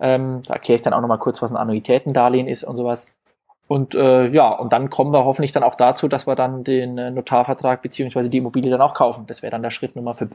ähm, 0.00 0.42
da 0.46 0.54
erkläre 0.54 0.76
ich 0.76 0.82
dann 0.82 0.92
auch 0.92 1.00
nochmal 1.00 1.18
kurz, 1.18 1.40
was 1.40 1.52
ein 1.52 1.56
Annuitätendarlehen 1.56 2.48
ist 2.48 2.64
und 2.64 2.76
sowas. 2.76 3.06
Und 3.68 3.94
äh, 3.94 4.30
ja, 4.30 4.50
und 4.50 4.72
dann 4.72 4.88
kommen 4.88 5.12
wir 5.12 5.24
hoffentlich 5.24 5.52
dann 5.52 5.62
auch 5.62 5.74
dazu, 5.74 6.08
dass 6.08 6.26
wir 6.26 6.34
dann 6.34 6.64
den 6.64 6.96
äh, 6.96 7.10
Notarvertrag 7.10 7.82
beziehungsweise 7.82 8.30
die 8.30 8.38
Immobilie 8.38 8.70
dann 8.70 8.80
auch 8.80 8.94
kaufen. 8.94 9.26
Das 9.26 9.42
wäre 9.42 9.50
dann 9.50 9.62
der 9.62 9.70
Schritt 9.70 9.94
Nummer 9.94 10.14
5. 10.14 10.34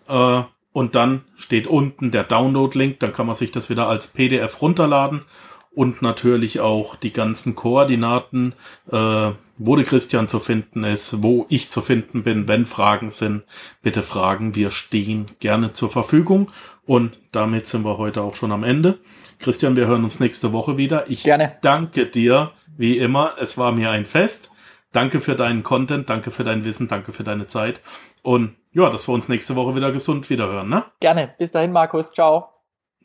Äh, 0.09 0.43
und 0.75 0.97
dann 0.97 1.23
steht 1.37 1.69
unten 1.69 2.11
der 2.11 2.25
Download-Link, 2.25 2.99
dann 2.99 3.13
kann 3.13 3.27
man 3.27 3.37
sich 3.37 3.53
das 3.53 3.71
wieder 3.71 3.89
als 3.89 4.09
PDF 4.09 4.61
runterladen 4.61 5.23
und 5.71 6.03
natürlich 6.03 6.59
auch 6.59 6.97
die 6.97 7.13
ganzen 7.13 7.55
Koordinaten, 7.55 8.55
äh, 8.91 9.31
wo 9.57 9.77
der 9.77 9.85
Christian 9.85 10.27
zu 10.27 10.41
finden 10.41 10.83
ist, 10.83 11.23
wo 11.23 11.47
ich 11.49 11.71
zu 11.71 11.81
finden 11.81 12.25
bin, 12.25 12.49
wenn 12.49 12.67
Fragen 12.67 13.13
sind, 13.13 13.45
bitte 13.83 14.03
fragen, 14.03 14.57
wir 14.57 14.73
stehen 14.73 15.27
gerne 15.39 15.73
zur 15.73 15.93
Verfügung 15.93 16.51
und 16.85 17.19
damit 17.31 17.69
sind 17.69 17.85
wir 17.85 17.97
heute 17.97 18.23
auch 18.23 18.35
schon 18.35 18.51
am 18.51 18.65
Ende. 18.65 18.99
Christian, 19.39 19.77
wir 19.77 19.87
hören 19.87 20.03
uns 20.03 20.19
nächste 20.19 20.53
Woche 20.53 20.77
wieder. 20.77 21.09
Ich 21.09 21.23
gerne. 21.23 21.57
danke 21.63 22.07
dir, 22.07 22.51
wie 22.77 22.99
immer, 22.99 23.35
es 23.39 23.57
war 23.57 23.71
mir 23.71 23.91
ein 23.93 24.07
Fest. 24.07 24.51
Danke 24.91 25.21
für 25.21 25.35
deinen 25.35 25.63
Content, 25.63 26.11
danke 26.11 26.31
für 26.31 26.45
dein 26.45 26.65
Wissen, 26.65 26.89
danke 26.89 27.13
für 27.13 27.25
deine 27.25 27.47
Zeit 27.47 27.81
und 28.25 28.57
ja, 28.73 28.91
dass 28.91 29.07
wir 29.07 29.13
uns 29.13 29.29
nächste 29.29 29.55
Woche 29.55 29.77
wieder 29.77 29.93
gesund 29.93 30.29
wiederhören, 30.31 30.69
ne? 30.69 30.85
Gerne. 30.99 31.33
Bis 31.39 31.53
dahin, 31.53 31.71
Markus. 31.71 32.11
Ciao. 32.11 32.49